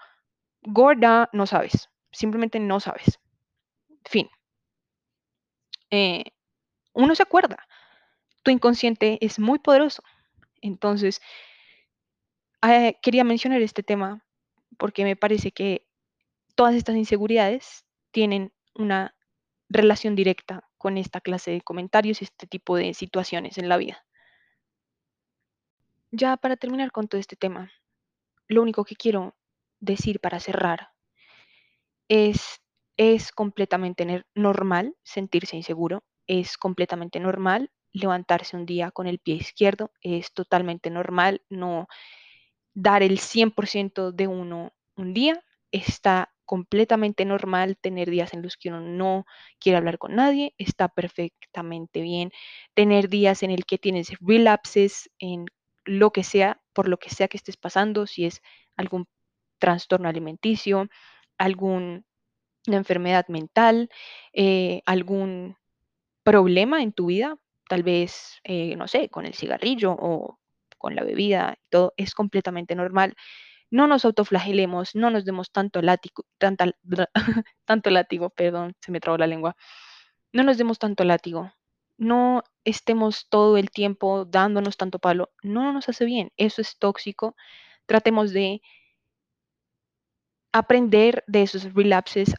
gorda, 0.61 1.29
no 1.33 1.47
sabes, 1.47 1.89
simplemente 2.11 2.59
no 2.59 2.79
sabes. 2.79 3.19
Fin. 4.05 4.29
Eh, 5.91 6.23
uno 6.93 7.15
se 7.15 7.23
acuerda, 7.23 7.67
tu 8.43 8.51
inconsciente 8.51 9.17
es 9.21 9.39
muy 9.39 9.59
poderoso. 9.59 10.03
Entonces, 10.61 11.21
eh, 12.61 12.97
quería 13.01 13.23
mencionar 13.23 13.61
este 13.61 13.83
tema 13.83 14.25
porque 14.77 15.03
me 15.03 15.15
parece 15.15 15.51
que 15.51 15.87
todas 16.55 16.75
estas 16.75 16.95
inseguridades 16.95 17.85
tienen 18.11 18.53
una 18.75 19.15
relación 19.69 20.15
directa 20.15 20.67
con 20.77 20.97
esta 20.97 21.21
clase 21.21 21.51
de 21.51 21.61
comentarios 21.61 22.21
y 22.21 22.25
este 22.25 22.47
tipo 22.47 22.75
de 22.75 22.93
situaciones 22.93 23.57
en 23.57 23.69
la 23.69 23.77
vida. 23.77 24.05
Ya 26.11 26.37
para 26.37 26.57
terminar 26.57 26.91
con 26.91 27.07
todo 27.07 27.21
este 27.21 27.35
tema, 27.35 27.71
lo 28.47 28.61
único 28.61 28.83
que 28.83 28.95
quiero 28.95 29.35
decir 29.79 30.19
para 30.19 30.39
cerrar 30.39 30.89
es, 32.07 32.61
es 32.97 33.31
completamente 33.31 34.25
normal 34.33 34.95
sentirse 35.03 35.55
inseguro, 35.55 36.03
es 36.25 36.57
completamente 36.57 37.19
normal 37.19 37.71
levantarse 37.93 38.55
un 38.55 38.65
día 38.65 38.91
con 38.91 39.07
el 39.07 39.19
pie 39.19 39.35
izquierdo, 39.35 39.91
es 40.01 40.33
totalmente 40.33 40.89
normal 40.89 41.41
no 41.49 41.87
dar 42.73 43.03
el 43.03 43.19
100% 43.19 44.11
de 44.11 44.27
uno 44.27 44.73
un 44.95 45.13
día, 45.13 45.43
está 45.71 46.31
completamente 46.45 47.25
normal 47.25 47.77
tener 47.77 48.09
días 48.09 48.33
en 48.33 48.41
los 48.41 48.57
que 48.57 48.69
uno 48.69 48.81
no 48.81 49.25
quiere 49.59 49.77
hablar 49.77 49.99
con 49.99 50.15
nadie, 50.15 50.55
está 50.57 50.87
perfectamente 50.87 52.01
bien 52.01 52.31
tener 52.73 53.07
días 53.07 53.43
en 53.43 53.51
el 53.51 53.65
que 53.65 53.77
tienes 53.77 54.13
relapses 54.19 55.11
en 55.19 55.45
lo 55.85 56.11
que 56.11 56.23
sea, 56.23 56.61
por 56.73 56.87
lo 56.87 56.97
que 56.97 57.09
sea 57.09 57.27
que 57.27 57.37
estés 57.37 57.57
pasando, 57.57 58.07
si 58.07 58.25
es 58.25 58.41
algún 58.75 59.07
trastorno 59.59 60.09
alimenticio, 60.09 60.89
alguna 61.37 62.03
enfermedad 62.65 63.27
mental, 63.27 63.89
eh, 64.33 64.81
algún 64.85 65.57
problema 66.23 66.81
en 66.81 66.93
tu 66.93 67.07
vida, 67.07 67.37
tal 67.69 67.83
vez, 67.83 68.41
eh, 68.43 68.75
no 68.75 68.87
sé, 68.87 69.09
con 69.09 69.25
el 69.27 69.35
cigarrillo 69.35 69.95
o 69.97 70.39
con 70.79 70.95
la 70.95 71.03
bebida, 71.03 71.59
todo 71.69 71.93
es 71.97 72.15
completamente 72.15 72.75
normal. 72.75 73.15
No 73.69 73.87
nos 73.87 74.05
autoflagelemos, 74.05 74.95
no 74.95 75.11
nos 75.11 75.23
demos 75.23 75.51
tanto 75.51 75.81
látigo, 75.83 76.25
tanta, 76.39 76.65
tanto 77.65 77.89
látigo, 77.91 78.31
perdón, 78.31 78.75
se 78.81 78.91
me 78.91 78.99
trabó 78.99 79.17
la 79.19 79.27
lengua, 79.27 79.55
no 80.33 80.43
nos 80.43 80.57
demos 80.57 80.79
tanto 80.79 81.03
látigo, 81.03 81.53
no 81.97 82.43
estemos 82.63 83.27
todo 83.29 83.57
el 83.57 83.69
tiempo 83.69 84.25
dándonos 84.25 84.75
tanto 84.75 84.97
palo, 84.97 85.29
no 85.43 85.71
nos 85.71 85.89
hace 85.89 86.05
bien, 86.05 86.31
eso 86.37 86.61
es 86.61 86.79
tóxico, 86.79 87.35
tratemos 87.85 88.33
de 88.33 88.61
aprender 90.51 91.23
de 91.27 91.43
esos 91.43 91.73
relapses, 91.73 92.33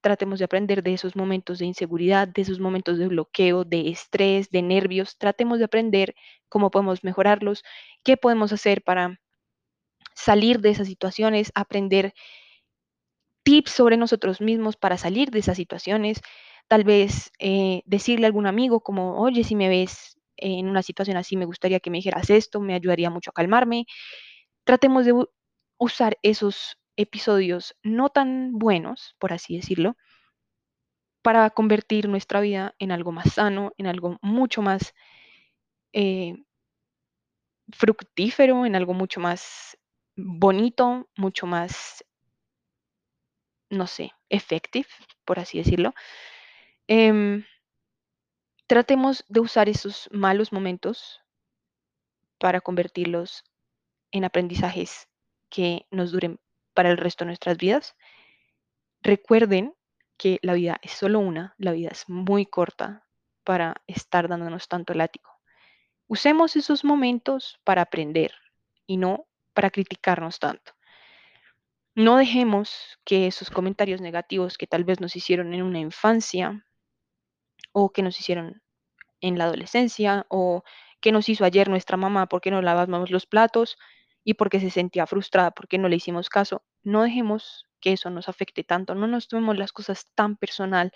tratemos 0.00 0.38
de 0.38 0.44
aprender 0.44 0.82
de 0.82 0.94
esos 0.94 1.16
momentos 1.16 1.58
de 1.58 1.66
inseguridad, 1.66 2.28
de 2.28 2.42
esos 2.42 2.60
momentos 2.60 2.98
de 2.98 3.08
bloqueo, 3.08 3.64
de 3.64 3.88
estrés, 3.90 4.50
de 4.50 4.62
nervios, 4.62 5.18
tratemos 5.18 5.58
de 5.58 5.64
aprender 5.64 6.14
cómo 6.48 6.70
podemos 6.70 7.02
mejorarlos, 7.02 7.64
qué 8.04 8.16
podemos 8.16 8.52
hacer 8.52 8.82
para 8.82 9.20
salir 10.14 10.60
de 10.60 10.70
esas 10.70 10.86
situaciones, 10.86 11.50
aprender 11.54 12.14
tips 13.42 13.72
sobre 13.72 13.96
nosotros 13.96 14.40
mismos 14.40 14.76
para 14.76 14.96
salir 14.96 15.30
de 15.30 15.40
esas 15.40 15.56
situaciones, 15.56 16.20
tal 16.68 16.84
vez 16.84 17.32
eh, 17.40 17.82
decirle 17.86 18.26
a 18.26 18.28
algún 18.28 18.46
amigo 18.46 18.80
como, 18.80 19.20
oye, 19.20 19.42
si 19.42 19.56
me 19.56 19.68
ves 19.68 20.16
en 20.36 20.68
una 20.68 20.82
situación 20.82 21.16
así, 21.16 21.36
me 21.36 21.44
gustaría 21.44 21.80
que 21.80 21.90
me 21.90 21.98
dijeras 21.98 22.30
esto, 22.30 22.60
me 22.60 22.74
ayudaría 22.74 23.10
mucho 23.10 23.30
a 23.30 23.34
calmarme. 23.34 23.86
Tratemos 24.64 25.06
de 25.06 25.14
usar 25.78 26.18
esos 26.22 26.78
episodios 27.02 27.76
no 27.82 28.08
tan 28.08 28.58
buenos, 28.58 29.14
por 29.18 29.32
así 29.32 29.56
decirlo, 29.56 29.96
para 31.22 31.50
convertir 31.50 32.08
nuestra 32.08 32.40
vida 32.40 32.74
en 32.78 32.90
algo 32.92 33.12
más 33.12 33.34
sano, 33.34 33.72
en 33.78 33.86
algo 33.86 34.18
mucho 34.22 34.60
más 34.60 34.94
eh, 35.92 36.34
fructífero, 37.70 38.66
en 38.66 38.76
algo 38.76 38.92
mucho 38.94 39.20
más 39.20 39.78
bonito, 40.16 41.08
mucho 41.16 41.46
más, 41.46 42.04
no 43.70 43.86
sé, 43.86 44.12
effective, 44.28 44.88
por 45.24 45.38
así 45.38 45.58
decirlo. 45.58 45.94
Em, 46.88 47.44
tratemos 48.66 49.24
de 49.28 49.40
usar 49.40 49.68
esos 49.68 50.08
malos 50.12 50.52
momentos 50.52 51.20
para 52.38 52.60
convertirlos 52.60 53.44
en 54.10 54.24
aprendizajes 54.24 55.08
que 55.48 55.86
nos 55.90 56.12
duren 56.12 56.40
para 56.74 56.90
el 56.90 56.96
resto 56.96 57.24
de 57.24 57.26
nuestras 57.26 57.56
vidas. 57.56 57.96
Recuerden 59.02 59.74
que 60.16 60.38
la 60.42 60.54
vida 60.54 60.78
es 60.82 60.92
solo 60.92 61.18
una, 61.18 61.54
la 61.58 61.72
vida 61.72 61.88
es 61.90 62.08
muy 62.08 62.46
corta 62.46 63.06
para 63.44 63.74
estar 63.86 64.28
dándonos 64.28 64.68
tanto 64.68 64.94
látigo. 64.94 65.30
Usemos 66.06 66.56
esos 66.56 66.84
momentos 66.84 67.58
para 67.64 67.82
aprender 67.82 68.32
y 68.86 68.96
no 68.96 69.26
para 69.54 69.70
criticarnos 69.70 70.38
tanto. 70.38 70.72
No 71.94 72.16
dejemos 72.16 72.98
que 73.04 73.26
esos 73.26 73.50
comentarios 73.50 74.00
negativos 74.00 74.56
que 74.56 74.66
tal 74.66 74.84
vez 74.84 75.00
nos 75.00 75.16
hicieron 75.16 75.52
en 75.52 75.62
una 75.62 75.80
infancia 75.80 76.64
o 77.72 77.90
que 77.90 78.02
nos 78.02 78.18
hicieron 78.18 78.62
en 79.20 79.38
la 79.38 79.44
adolescencia 79.44 80.26
o 80.28 80.62
que 81.00 81.12
nos 81.12 81.28
hizo 81.28 81.44
ayer 81.44 81.68
nuestra 81.68 81.96
mamá 81.96 82.26
porque 82.28 82.50
no 82.50 82.62
lavamos 82.62 83.10
los 83.10 83.26
platos 83.26 83.76
y 84.24 84.34
porque 84.34 84.60
se 84.60 84.70
sentía 84.70 85.06
frustrada 85.06 85.50
porque 85.50 85.78
no 85.78 85.88
le 85.88 85.96
hicimos 85.96 86.28
caso, 86.28 86.62
no 86.82 87.02
dejemos 87.02 87.66
que 87.80 87.92
eso 87.92 88.10
nos 88.10 88.28
afecte 88.28 88.64
tanto, 88.64 88.94
no 88.94 89.06
nos 89.06 89.28
tomemos 89.28 89.58
las 89.58 89.72
cosas 89.72 90.06
tan 90.14 90.36
personal, 90.36 90.92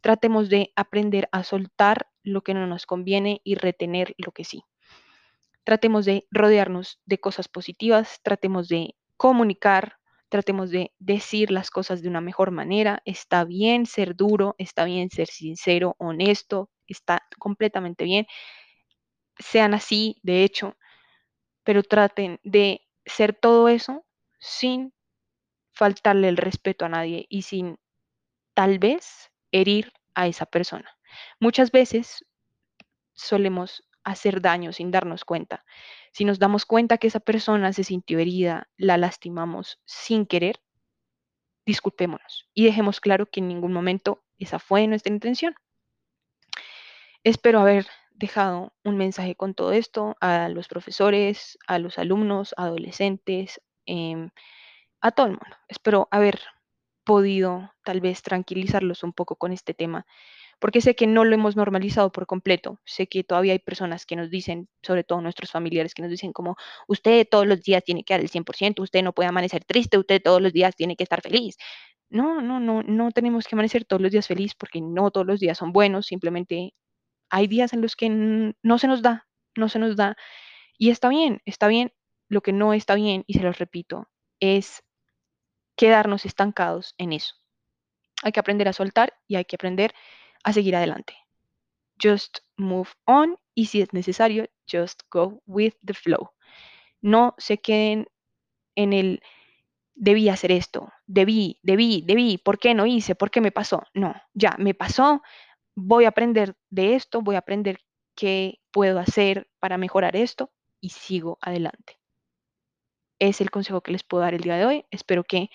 tratemos 0.00 0.48
de 0.48 0.72
aprender 0.76 1.28
a 1.32 1.44
soltar 1.44 2.08
lo 2.22 2.42
que 2.42 2.54
no 2.54 2.66
nos 2.66 2.86
conviene 2.86 3.40
y 3.44 3.54
retener 3.54 4.14
lo 4.18 4.32
que 4.32 4.44
sí. 4.44 4.62
Tratemos 5.64 6.04
de 6.04 6.26
rodearnos 6.30 7.00
de 7.04 7.18
cosas 7.18 7.48
positivas, 7.48 8.20
tratemos 8.22 8.68
de 8.68 8.94
comunicar, 9.16 9.96
tratemos 10.30 10.70
de 10.70 10.92
decir 10.98 11.50
las 11.50 11.70
cosas 11.70 12.02
de 12.02 12.08
una 12.08 12.20
mejor 12.20 12.50
manera. 12.50 13.02
Está 13.04 13.44
bien 13.44 13.84
ser 13.84 14.16
duro, 14.16 14.54
está 14.58 14.84
bien 14.84 15.10
ser 15.10 15.28
sincero, 15.28 15.96
honesto, 15.98 16.70
está 16.86 17.22
completamente 17.38 18.04
bien. 18.04 18.26
Sean 19.38 19.74
así, 19.74 20.18
de 20.22 20.44
hecho, 20.44 20.76
pero 21.70 21.84
traten 21.84 22.40
de 22.42 22.84
ser 23.06 23.32
todo 23.32 23.68
eso 23.68 24.04
sin 24.40 24.92
faltarle 25.70 26.28
el 26.28 26.36
respeto 26.36 26.84
a 26.84 26.88
nadie 26.88 27.26
y 27.28 27.42
sin 27.42 27.78
tal 28.54 28.80
vez 28.80 29.30
herir 29.52 29.92
a 30.16 30.26
esa 30.26 30.46
persona. 30.46 30.98
Muchas 31.38 31.70
veces 31.70 32.24
solemos 33.12 33.84
hacer 34.02 34.40
daño 34.40 34.72
sin 34.72 34.90
darnos 34.90 35.24
cuenta. 35.24 35.64
Si 36.10 36.24
nos 36.24 36.40
damos 36.40 36.66
cuenta 36.66 36.98
que 36.98 37.06
esa 37.06 37.20
persona 37.20 37.72
se 37.72 37.84
sintió 37.84 38.18
herida, 38.18 38.68
la 38.76 38.96
lastimamos 38.96 39.78
sin 39.84 40.26
querer, 40.26 40.60
disculpémonos 41.66 42.48
y 42.52 42.64
dejemos 42.64 43.00
claro 43.00 43.26
que 43.26 43.38
en 43.38 43.46
ningún 43.46 43.72
momento 43.72 44.24
esa 44.38 44.58
fue 44.58 44.88
nuestra 44.88 45.14
intención. 45.14 45.54
Espero 47.22 47.60
haber 47.60 47.86
dejado 48.20 48.72
un 48.84 48.96
mensaje 48.96 49.34
con 49.34 49.54
todo 49.54 49.72
esto 49.72 50.16
a 50.20 50.48
los 50.48 50.68
profesores, 50.68 51.58
a 51.66 51.78
los 51.80 51.98
alumnos, 51.98 52.54
adolescentes, 52.56 53.60
em, 53.86 54.30
a 55.00 55.12
todo 55.12 55.26
el 55.26 55.32
mundo. 55.32 55.56
Espero 55.68 56.08
haber 56.12 56.40
podido 57.04 57.72
tal 57.84 58.00
vez 58.00 58.22
tranquilizarlos 58.22 59.02
un 59.04 59.12
poco 59.12 59.36
con 59.36 59.52
este 59.52 59.74
tema 59.74 60.06
porque 60.60 60.80
sé 60.82 60.94
que 60.94 61.06
no 61.06 61.24
lo 61.24 61.34
hemos 61.34 61.56
normalizado 61.56 62.12
por 62.12 62.26
completo. 62.26 62.78
Sé 62.84 63.08
que 63.08 63.24
todavía 63.24 63.54
hay 63.54 63.58
personas 63.60 64.06
que 64.06 64.16
nos 64.16 64.30
dicen, 64.30 64.68
sobre 64.82 65.04
todo 65.04 65.20
nuestros 65.22 65.50
familiares, 65.50 65.94
que 65.94 66.02
nos 66.02 66.10
dicen 66.10 66.32
como, 66.32 66.56
usted 66.86 67.26
todos 67.30 67.46
los 67.46 67.62
días 67.62 67.82
tiene 67.84 68.04
que 68.04 68.14
dar 68.14 68.20
el 68.20 68.28
100%, 68.28 68.82
usted 68.82 69.02
no 69.02 69.12
puede 69.14 69.28
amanecer 69.30 69.64
triste, 69.64 69.98
usted 69.98 70.22
todos 70.22 70.42
los 70.42 70.52
días 70.52 70.76
tiene 70.76 70.96
que 70.96 71.02
estar 71.04 71.22
feliz. 71.22 71.56
No, 72.10 72.42
no, 72.42 72.60
no, 72.60 72.82
no 72.82 73.10
tenemos 73.12 73.46
que 73.46 73.54
amanecer 73.56 73.84
todos 73.84 74.02
los 74.02 74.12
días 74.12 74.26
feliz 74.26 74.54
porque 74.54 74.80
no 74.82 75.10
todos 75.10 75.26
los 75.26 75.40
días 75.40 75.58
son 75.58 75.72
buenos, 75.72 76.06
simplemente 76.06 76.74
hay 77.30 77.46
días 77.46 77.72
en 77.72 77.80
los 77.80 77.96
que 77.96 78.08
no 78.10 78.78
se 78.78 78.88
nos 78.88 79.02
da, 79.02 79.28
no 79.56 79.68
se 79.68 79.78
nos 79.78 79.96
da. 79.96 80.16
Y 80.78 80.90
está 80.90 81.08
bien, 81.08 81.40
está 81.44 81.68
bien. 81.68 81.92
Lo 82.28 82.42
que 82.42 82.52
no 82.52 82.74
está 82.74 82.94
bien, 82.94 83.24
y 83.26 83.34
se 83.34 83.42
los 83.42 83.58
repito, 83.58 84.08
es 84.38 84.84
quedarnos 85.76 86.26
estancados 86.26 86.94
en 86.98 87.12
eso. 87.12 87.34
Hay 88.22 88.32
que 88.32 88.40
aprender 88.40 88.68
a 88.68 88.72
soltar 88.72 89.14
y 89.26 89.36
hay 89.36 89.44
que 89.44 89.56
aprender 89.56 89.94
a 90.44 90.52
seguir 90.52 90.76
adelante. 90.76 91.16
Just 92.00 92.38
move 92.56 92.90
on 93.04 93.36
y 93.54 93.66
si 93.66 93.82
es 93.82 93.92
necesario, 93.92 94.46
just 94.70 95.02
go 95.10 95.42
with 95.46 95.74
the 95.84 95.94
flow. 95.94 96.30
No 97.00 97.34
se 97.38 97.58
queden 97.58 98.06
en 98.76 98.92
el 98.92 99.22
debí 99.94 100.28
hacer 100.30 100.52
esto, 100.52 100.92
debí, 101.06 101.58
debí, 101.62 102.02
debí, 102.06 102.38
¿por 102.38 102.58
qué 102.58 102.74
no 102.74 102.86
hice? 102.86 103.14
¿Por 103.14 103.30
qué 103.30 103.42
me 103.42 103.52
pasó? 103.52 103.82
No, 103.92 104.14
ya, 104.32 104.54
me 104.58 104.72
pasó, 104.72 105.22
voy 105.82 106.04
a 106.04 106.08
aprender 106.08 106.56
de 106.68 106.94
esto, 106.94 107.22
voy 107.22 107.36
a 107.36 107.38
aprender 107.38 107.80
qué 108.14 108.60
puedo 108.70 108.98
hacer 108.98 109.48
para 109.58 109.78
mejorar 109.78 110.14
esto 110.16 110.52
y 110.80 110.90
sigo 110.90 111.38
adelante. 111.40 111.98
Es 113.18 113.40
el 113.40 113.50
consejo 113.50 113.80
que 113.82 113.92
les 113.92 114.02
puedo 114.02 114.22
dar 114.22 114.34
el 114.34 114.42
día 114.42 114.56
de 114.56 114.66
hoy. 114.66 114.84
Espero 114.90 115.24
que 115.24 115.50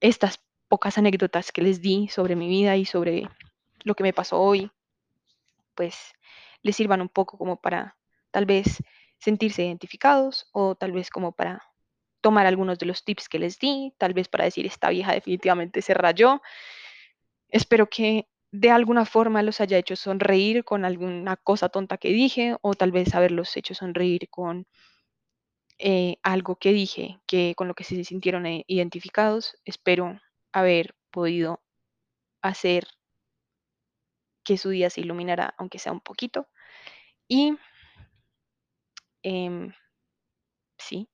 estas 0.00 0.44
pocas 0.68 0.98
anécdotas 0.98 1.52
que 1.52 1.62
les 1.62 1.80
di 1.80 2.08
sobre 2.08 2.36
mi 2.36 2.48
vida 2.48 2.76
y 2.76 2.84
sobre 2.84 3.28
lo 3.84 3.94
que 3.94 4.02
me 4.02 4.12
pasó 4.12 4.40
hoy, 4.40 4.70
pues 5.74 6.12
les 6.62 6.76
sirvan 6.76 7.00
un 7.00 7.08
poco 7.08 7.38
como 7.38 7.60
para 7.60 7.96
tal 8.30 8.46
vez 8.46 8.82
sentirse 9.18 9.64
identificados 9.64 10.48
o 10.52 10.74
tal 10.74 10.92
vez 10.92 11.10
como 11.10 11.32
para 11.32 11.62
tomar 12.20 12.46
algunos 12.46 12.78
de 12.78 12.86
los 12.86 13.04
tips 13.04 13.28
que 13.28 13.38
les 13.38 13.58
di, 13.58 13.94
tal 13.98 14.12
vez 14.12 14.28
para 14.28 14.44
decir 14.44 14.66
esta 14.66 14.90
vieja 14.90 15.12
definitivamente 15.12 15.82
se 15.82 15.94
rayó. 15.94 16.42
Espero 17.48 17.88
que 17.88 18.28
de 18.50 18.70
alguna 18.70 19.04
forma 19.04 19.42
los 19.42 19.60
haya 19.60 19.78
hecho 19.78 19.96
sonreír 19.96 20.64
con 20.64 20.84
alguna 20.84 21.36
cosa 21.36 21.68
tonta 21.68 21.98
que 21.98 22.08
dije 22.08 22.56
o 22.62 22.74
tal 22.74 22.92
vez 22.92 23.14
haberlos 23.14 23.56
hecho 23.56 23.74
sonreír 23.74 24.28
con 24.30 24.66
eh, 25.78 26.16
algo 26.22 26.56
que 26.56 26.72
dije 26.72 27.20
que 27.26 27.54
con 27.56 27.68
lo 27.68 27.74
que 27.74 27.84
se 27.84 28.02
sintieron 28.04 28.46
eh, 28.46 28.64
identificados. 28.66 29.56
Espero 29.64 30.20
haber 30.52 30.96
podido 31.10 31.62
hacer 32.42 32.88
que 34.44 34.56
su 34.56 34.70
día 34.70 34.90
se 34.90 35.02
iluminará, 35.02 35.54
aunque 35.58 35.78
sea 35.78 35.92
un 35.92 36.00
poquito. 36.00 36.48
Y 37.28 37.56
em, 39.22 39.72
sí, 40.78 41.08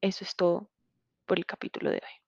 eso 0.00 0.24
es 0.24 0.36
todo 0.36 0.70
por 1.26 1.38
el 1.38 1.46
capítulo 1.46 1.90
de 1.90 1.96
hoy. 1.96 2.24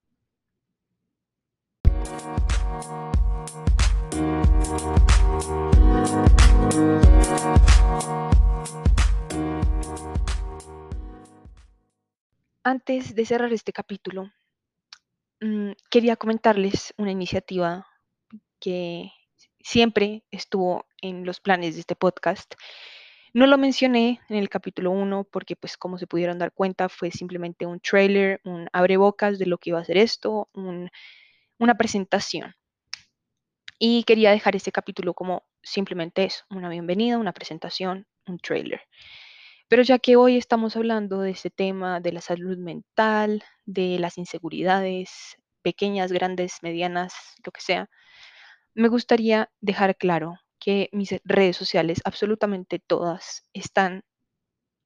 Antes 12.62 13.14
de 13.14 13.24
cerrar 13.24 13.53
este 13.53 13.72
capítulo, 13.72 14.32
mm, 15.40 15.70
quería 15.88 16.16
comentarles 16.16 16.92
una 16.97 17.12
iniciativa 17.12 17.86
que 18.59 19.12
siempre 19.61 20.24
estuvo 20.30 20.84
en 21.01 21.24
los 21.24 21.40
planes 21.40 21.74
de 21.74 21.80
este 21.82 21.94
podcast. 21.94 22.55
No 23.34 23.47
lo 23.47 23.59
mencioné 23.59 24.20
en 24.28 24.36
el 24.36 24.49
capítulo 24.49 24.90
1 24.90 25.24
porque, 25.24 25.57
pues, 25.57 25.76
como 25.76 25.99
se 25.99 26.07
pudieron 26.07 26.38
dar 26.38 26.53
cuenta, 26.53 26.88
fue 26.88 27.11
simplemente 27.11 27.66
un 27.66 27.78
trailer, 27.80 28.40
un 28.44 28.68
abrebocas 28.72 29.38
de 29.38 29.47
lo 29.47 29.59
que 29.59 29.70
iba 29.70 29.78
a 29.78 29.84
ser 29.84 29.99
esto, 29.99 30.49
una 30.55 31.74
presentación. 31.76 32.55
Y 33.78 34.04
quería 34.04 34.30
dejar 34.30 34.56
este 34.56 34.72
capítulo 34.72 35.12
como 35.14 35.44
simplemente 35.62 36.24
eso, 36.24 36.44
una 36.50 36.68
bienvenida, 36.68 37.18
una 37.18 37.32
presentación, 37.32 38.06
un 38.26 38.38
trailer. 38.38 38.80
Pero 39.68 39.82
ya 39.82 39.98
que 39.98 40.16
hoy 40.16 40.36
estamos 40.36 40.76
hablando 40.76 41.20
de 41.20 41.30
este 41.30 41.50
tema 41.50 42.00
de 42.00 42.12
la 42.12 42.20
salud 42.20 42.56
mental, 42.56 43.42
de 43.64 43.98
las 43.98 44.16
inseguridades, 44.16 45.36
pequeñas, 45.62 46.12
grandes, 46.12 46.58
medianas, 46.62 47.14
lo 47.44 47.52
que 47.52 47.60
sea, 47.60 47.90
me 48.74 48.88
gustaría 48.88 49.50
dejar 49.60 49.96
claro 49.96 50.38
que 50.60 50.88
mis 50.92 51.14
redes 51.24 51.56
sociales, 51.56 52.00
absolutamente 52.04 52.78
todas, 52.78 53.42
están 53.52 54.04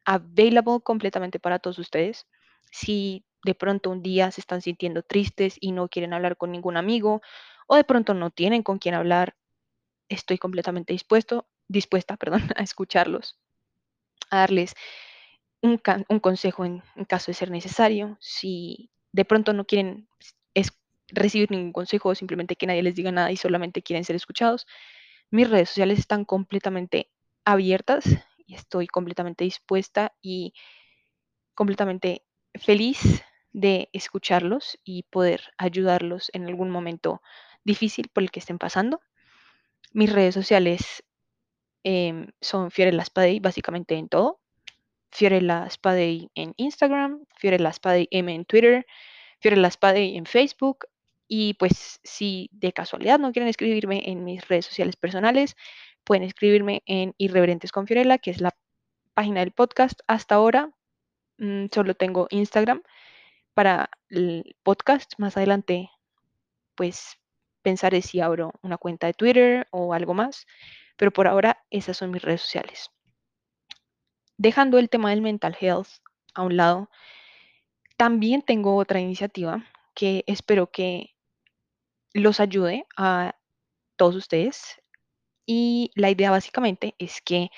available 0.04 0.80
completamente 0.82 1.38
para 1.38 1.58
todos 1.58 1.78
ustedes. 1.78 2.26
Si 2.72 3.24
de 3.44 3.54
pronto 3.54 3.90
un 3.90 4.02
día 4.02 4.30
se 4.30 4.40
están 4.40 4.62
sintiendo 4.62 5.02
tristes 5.02 5.56
y 5.60 5.72
no 5.72 5.88
quieren 5.88 6.12
hablar 6.14 6.36
con 6.36 6.50
ningún 6.50 6.76
amigo, 6.76 7.20
o 7.72 7.76
de 7.76 7.84
pronto 7.84 8.14
no 8.14 8.30
tienen 8.30 8.64
con 8.64 8.78
quién 8.78 8.96
hablar, 8.96 9.36
estoy 10.08 10.38
completamente 10.38 10.92
dispuesto, 10.92 11.46
dispuesta 11.68 12.16
perdón, 12.18 12.42
a 12.56 12.64
escucharlos, 12.64 13.38
a 14.28 14.38
darles 14.38 14.74
un, 15.62 15.78
consejo 15.78 16.64
en, 16.64 16.82
en, 16.96 17.04
caso 17.04 17.30
de 17.30 17.34
ser 17.34 17.52
necesario. 17.52 18.16
Si 18.18 18.90
de 19.12 19.24
pronto 19.24 19.52
no 19.52 19.66
quieren 19.66 20.08
recibir 21.12 21.50
ningún 21.50 21.72
consejo 21.72 22.08
o 22.08 22.14
simplemente 22.14 22.56
que 22.56 22.66
nadie 22.66 22.82
les 22.82 22.96
diga 22.96 23.12
nada 23.12 23.30
y 23.30 23.36
solamente 23.36 23.82
quieren 23.82 24.04
ser 24.04 24.16
escuchados, 24.16 24.66
mis 25.30 25.48
redes 25.48 25.68
sociales 25.68 26.00
están 26.00 26.24
completamente 26.24 27.08
abiertas 27.44 28.04
y 28.46 28.54
estoy 28.54 28.88
completamente 28.88 29.44
dispuesta 29.44 30.12
y 30.20 30.54
completamente 31.54 32.24
feliz 32.54 33.22
de 33.52 33.88
escucharlos 33.92 34.78
y 34.84 35.04
poder 35.04 35.52
ayudarlos 35.56 36.30
en 36.32 36.46
algún 36.46 36.70
momento 36.70 37.22
difícil 37.64 38.08
por 38.12 38.22
el 38.22 38.30
que 38.30 38.40
estén 38.40 38.58
pasando. 38.58 39.00
Mis 39.92 40.12
redes 40.12 40.34
sociales 40.34 41.02
eh, 41.84 42.26
son 42.40 42.70
Fiorella 42.70 43.04
Spadey 43.04 43.40
básicamente 43.40 43.96
en 43.96 44.08
todo. 44.08 44.40
Fiorella 45.10 45.68
Spadey 45.68 46.30
en 46.34 46.54
Instagram, 46.56 47.24
Fiorella 47.36 47.72
Spadey 47.72 48.08
M 48.10 48.32
en 48.32 48.44
Twitter, 48.44 48.86
Fiorella 49.40 49.70
Spadey 49.70 50.16
en 50.16 50.26
Facebook. 50.26 50.86
Y 51.28 51.54
pues 51.54 52.00
si 52.02 52.48
de 52.52 52.72
casualidad 52.72 53.18
no 53.18 53.32
quieren 53.32 53.48
escribirme 53.48 54.02
en 54.10 54.24
mis 54.24 54.46
redes 54.48 54.66
sociales 54.66 54.96
personales, 54.96 55.56
pueden 56.04 56.24
escribirme 56.24 56.82
en 56.86 57.14
Irreverentes 57.18 57.72
con 57.72 57.86
Fiorella, 57.86 58.18
que 58.18 58.30
es 58.30 58.40
la 58.40 58.56
página 59.14 59.40
del 59.40 59.52
podcast. 59.52 60.00
Hasta 60.06 60.34
ahora 60.34 60.70
mmm, 61.38 61.66
solo 61.72 61.94
tengo 61.94 62.26
Instagram 62.30 62.82
para 63.54 63.90
el 64.08 64.56
podcast. 64.62 65.14
Más 65.18 65.36
adelante, 65.36 65.90
pues 66.74 67.19
pensaré 67.62 68.02
si 68.02 68.20
abro 68.20 68.52
una 68.62 68.78
cuenta 68.78 69.06
de 69.06 69.14
Twitter 69.14 69.66
o 69.70 69.94
algo 69.94 70.14
más, 70.14 70.46
pero 70.96 71.12
por 71.12 71.26
ahora 71.26 71.64
esas 71.70 71.96
son 71.96 72.10
mis 72.10 72.22
redes 72.22 72.42
sociales. 72.42 72.90
Dejando 74.36 74.78
el 74.78 74.88
tema 74.88 75.10
del 75.10 75.22
mental 75.22 75.56
health 75.60 75.88
a 76.34 76.42
un 76.42 76.56
lado, 76.56 76.90
también 77.96 78.42
tengo 78.42 78.76
otra 78.76 79.00
iniciativa 79.00 79.64
que 79.94 80.24
espero 80.26 80.70
que 80.70 81.14
los 82.14 82.40
ayude 82.40 82.86
a 82.96 83.36
todos 83.96 84.16
ustedes. 84.16 84.80
Y 85.46 85.90
la 85.94 86.10
idea 86.10 86.30
básicamente 86.30 86.94
es 86.98 87.20
que 87.20 87.50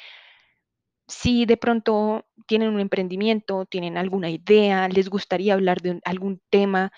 si 1.07 1.47
de 1.47 1.57
pronto 1.57 2.27
tienen 2.47 2.71
un 2.71 2.81
emprendimiento, 2.81 3.67
tienen 3.67 3.97
alguna 3.97 4.31
idea, 4.31 4.89
les 4.89 5.09
gustaría 5.09 5.55
hablar 5.55 5.81
de 5.81 6.01
algún 6.05 6.41
tema 6.51 6.93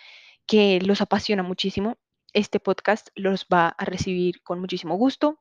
que 0.47 0.81
los 0.81 1.01
apasiona 1.01 1.43
muchísimo, 1.43 1.99
este 2.35 2.61
podcast 2.61 3.09
los 3.15 3.47
va 3.53 3.69
a 3.69 3.85
recibir 3.85 4.43
con 4.43 4.61
muchísimo 4.61 4.97
gusto. 4.97 5.41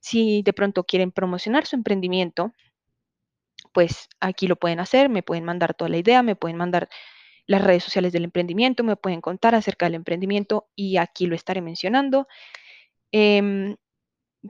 Si 0.00 0.42
de 0.42 0.52
pronto 0.52 0.84
quieren 0.84 1.12
promocionar 1.12 1.66
su 1.66 1.76
emprendimiento, 1.76 2.52
pues 3.72 4.08
aquí 4.20 4.46
lo 4.46 4.56
pueden 4.56 4.80
hacer, 4.80 5.08
me 5.08 5.22
pueden 5.22 5.44
mandar 5.44 5.74
toda 5.74 5.90
la 5.90 5.98
idea, 5.98 6.22
me 6.22 6.36
pueden 6.36 6.56
mandar 6.56 6.88
las 7.46 7.62
redes 7.62 7.84
sociales 7.84 8.12
del 8.12 8.24
emprendimiento, 8.24 8.84
me 8.84 8.96
pueden 8.96 9.20
contar 9.20 9.54
acerca 9.54 9.86
del 9.86 9.96
emprendimiento 9.96 10.68
y 10.74 10.96
aquí 10.96 11.26
lo 11.26 11.34
estaré 11.34 11.60
mencionando. 11.60 12.28
Eh, 13.12 13.76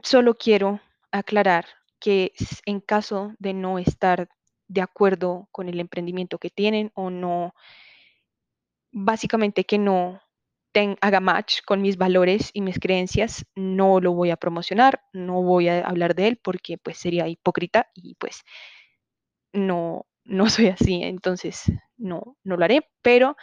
solo 0.03 0.35
quiero 0.35 0.79
aclarar 1.11 1.65
que 1.99 2.33
en 2.65 2.81
caso 2.81 3.33
de 3.39 3.53
no 3.53 3.79
estar 3.79 4.29
de 4.67 4.81
acuerdo 4.81 5.49
con 5.51 5.67
el 5.67 5.79
emprendimiento 5.79 6.37
que 6.37 6.49
tienen 6.49 6.91
o 6.93 7.09
no, 7.09 7.55
básicamente 8.91 9.65
que 9.65 9.77
no 9.77 10.21
ten, 10.71 10.97
haga 11.01 11.19
match 11.19 11.61
con 11.65 11.81
mis 11.81 11.97
valores 11.97 12.51
y 12.53 12.61
mis 12.61 12.79
creencias, 12.79 13.45
no 13.55 13.99
lo 13.99 14.13
voy 14.13 14.29
a 14.31 14.37
promocionar, 14.37 15.01
no 15.13 15.41
voy 15.41 15.67
a 15.67 15.81
hablar 15.81 16.15
de 16.15 16.27
él 16.27 16.37
porque 16.37 16.77
pues 16.77 16.97
sería 16.97 17.27
hipócrita 17.27 17.89
y 17.95 18.15
pues 18.15 18.43
no, 19.53 20.05
no 20.23 20.49
soy 20.49 20.67
así, 20.67 21.03
entonces 21.03 21.63
no, 21.97 22.37
no 22.43 22.57
lo 22.57 22.65
haré, 22.65 22.87
pero 23.01 23.35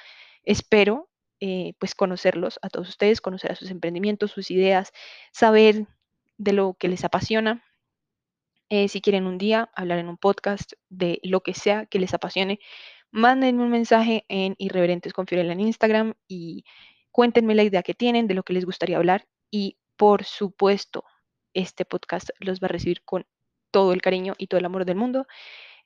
espero 0.42 1.08
eh, 1.40 1.74
pues 1.78 1.94
conocerlos 1.94 2.58
a 2.62 2.70
todos 2.70 2.88
ustedes, 2.88 3.20
conocer 3.20 3.52
a 3.52 3.56
sus 3.56 3.70
emprendimientos, 3.70 4.30
sus 4.30 4.50
ideas, 4.50 4.92
saber 5.32 5.86
de 6.38 6.52
lo 6.52 6.74
que 6.78 6.88
les 6.88 7.04
apasiona. 7.04 7.62
Eh, 8.68 8.88
si 8.88 9.00
quieren 9.00 9.26
un 9.26 9.38
día 9.38 9.70
hablar 9.74 9.98
en 9.98 10.08
un 10.08 10.16
podcast 10.16 10.72
de 10.88 11.20
lo 11.22 11.42
que 11.42 11.54
sea 11.54 11.86
que 11.86 11.98
les 11.98 12.14
apasione, 12.14 12.58
mándenme 13.10 13.62
un 13.62 13.70
mensaje 13.70 14.24
en 14.28 14.54
Irreverentes 14.58 15.12
con 15.12 15.26
en 15.30 15.60
Instagram 15.60 16.14
y 16.26 16.64
cuéntenme 17.16 17.54
la 17.54 17.62
idea 17.62 17.82
que 17.82 17.94
tienen, 17.94 18.26
de 18.26 18.34
lo 18.34 18.42
que 18.42 18.52
les 18.52 18.66
gustaría 18.66 18.98
hablar 18.98 19.26
y 19.50 19.78
por 19.96 20.24
supuesto, 20.24 21.02
este 21.54 21.86
podcast 21.86 22.28
los 22.40 22.60
va 22.60 22.66
a 22.66 22.68
recibir 22.68 23.02
con 23.06 23.24
todo 23.70 23.94
el 23.94 24.02
cariño 24.02 24.34
y 24.36 24.48
todo 24.48 24.58
el 24.58 24.66
amor 24.66 24.84
del 24.84 24.96
mundo. 24.96 25.26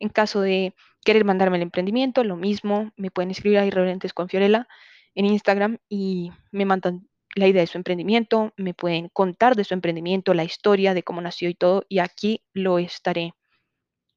En 0.01 0.09
caso 0.09 0.41
de 0.41 0.75
querer 1.05 1.25
mandarme 1.25 1.59
el 1.59 1.63
emprendimiento, 1.63 2.25
lo 2.25 2.35
mismo, 2.35 2.91
me 2.97 3.13
pueden 3.13 3.31
escribir 3.31 3.59
a 3.61 3.65
Irreverentes 3.65 4.13
con 4.13 4.29
Fiorella 4.29 4.67
en 5.15 5.27
Instagram 5.27 5.79
y 5.89 6.33
me 6.51 6.65
mandan 6.65 7.09
la 7.37 7.47
idea 7.47 7.61
de 7.61 7.69
su 7.69 7.79
emprendimiento, 7.79 8.53
me 8.57 8.75
pueden 8.75 9.09
contar 9.09 9.55
de 9.55 9.63
su 9.63 9.73
emprendimiento, 9.75 10.35
la 10.35 10.43
historia 10.43 10.95
de 10.95 11.05
cómo 11.05 11.21
nació 11.21 11.49
y 11.49 11.55
todo, 11.55 11.85
y 11.89 12.01
aquí 12.01 12.43
lo 12.55 12.81
estaré 12.81 13.35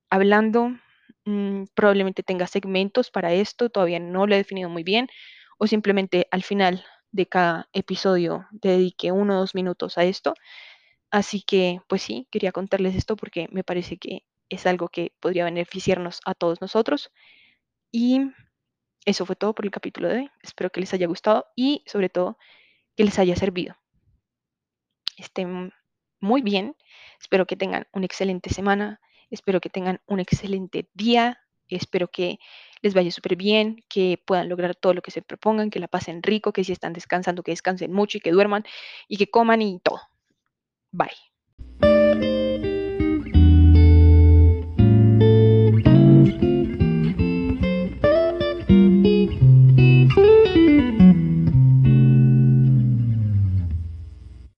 hablando. 0.10 0.72
Mm, 1.26 1.66
probablemente 1.76 2.24
tenga 2.24 2.48
segmentos 2.48 3.12
para 3.12 3.34
esto, 3.34 3.70
todavía 3.70 4.00
no 4.00 4.26
lo 4.26 4.34
he 4.34 4.40
definido 4.40 4.68
muy 4.68 4.82
bien, 4.82 5.10
o 5.60 5.68
simplemente 5.68 6.28
al 6.32 6.42
final 6.42 6.84
de 7.14 7.28
cada 7.28 7.70
episodio 7.72 8.48
dedique 8.52 9.12
uno 9.12 9.38
o 9.38 9.40
dos 9.40 9.56
minutos 9.56 9.98
a 9.98 10.04
esto. 10.04 10.34
Así 11.12 11.42
que, 11.42 11.80
pues 11.88 12.02
sí, 12.02 12.28
quería 12.32 12.52
contarles 12.52 12.96
esto 12.96 13.16
porque 13.16 13.48
me 13.52 13.64
parece 13.64 13.98
que 13.98 14.26
es 14.50 14.66
algo 14.66 14.90
que 14.90 15.14
podría 15.20 15.46
beneficiarnos 15.46 16.20
a 16.26 16.34
todos 16.34 16.60
nosotros. 16.60 17.12
Y 17.92 18.32
eso 19.06 19.26
fue 19.26 19.36
todo 19.36 19.54
por 19.54 19.66
el 19.66 19.72
capítulo 19.72 20.10
de 20.10 20.16
hoy. 20.16 20.32
Espero 20.42 20.72
que 20.72 20.80
les 20.80 20.94
haya 20.94 21.08
gustado 21.08 21.46
y 21.56 21.84
sobre 21.86 22.10
todo 22.10 22.38
que 22.98 23.04
les 23.04 23.20
haya 23.20 23.36
servido. 23.36 23.76
Estén 25.18 25.72
muy 26.20 26.42
bien. 26.42 26.76
Espero 27.22 27.46
que 27.46 27.56
tengan 27.56 27.88
una 27.94 28.06
excelente 28.06 28.50
semana. 28.50 29.00
Espero 29.30 29.62
que 29.62 29.70
tengan 29.70 30.02
un 30.08 30.20
excelente 30.20 30.90
día. 30.96 31.40
Espero 31.68 32.08
que 32.08 32.40
les 32.84 32.94
vaya 32.94 33.10
súper 33.10 33.36
bien, 33.36 33.84
que 33.90 34.22
puedan 34.24 34.50
lograr 34.50 34.76
todo 34.76 34.94
lo 34.94 35.02
que 35.02 35.10
se 35.10 35.22
propongan, 35.22 35.72
que 35.72 35.80
la 35.80 35.88
pasen 35.88 36.22
rico, 36.22 36.54
que 36.54 36.64
si 36.64 36.74
están 36.74 36.94
descansando, 36.94 37.42
que 37.42 37.52
descansen 37.52 37.92
mucho 37.92 38.18
y 38.18 38.22
que 38.22 38.32
duerman 38.32 38.64
y 39.08 39.18
que 39.18 39.32
coman 39.32 39.62
y 39.62 39.80
todo. 39.80 40.02
Bye. 40.92 42.43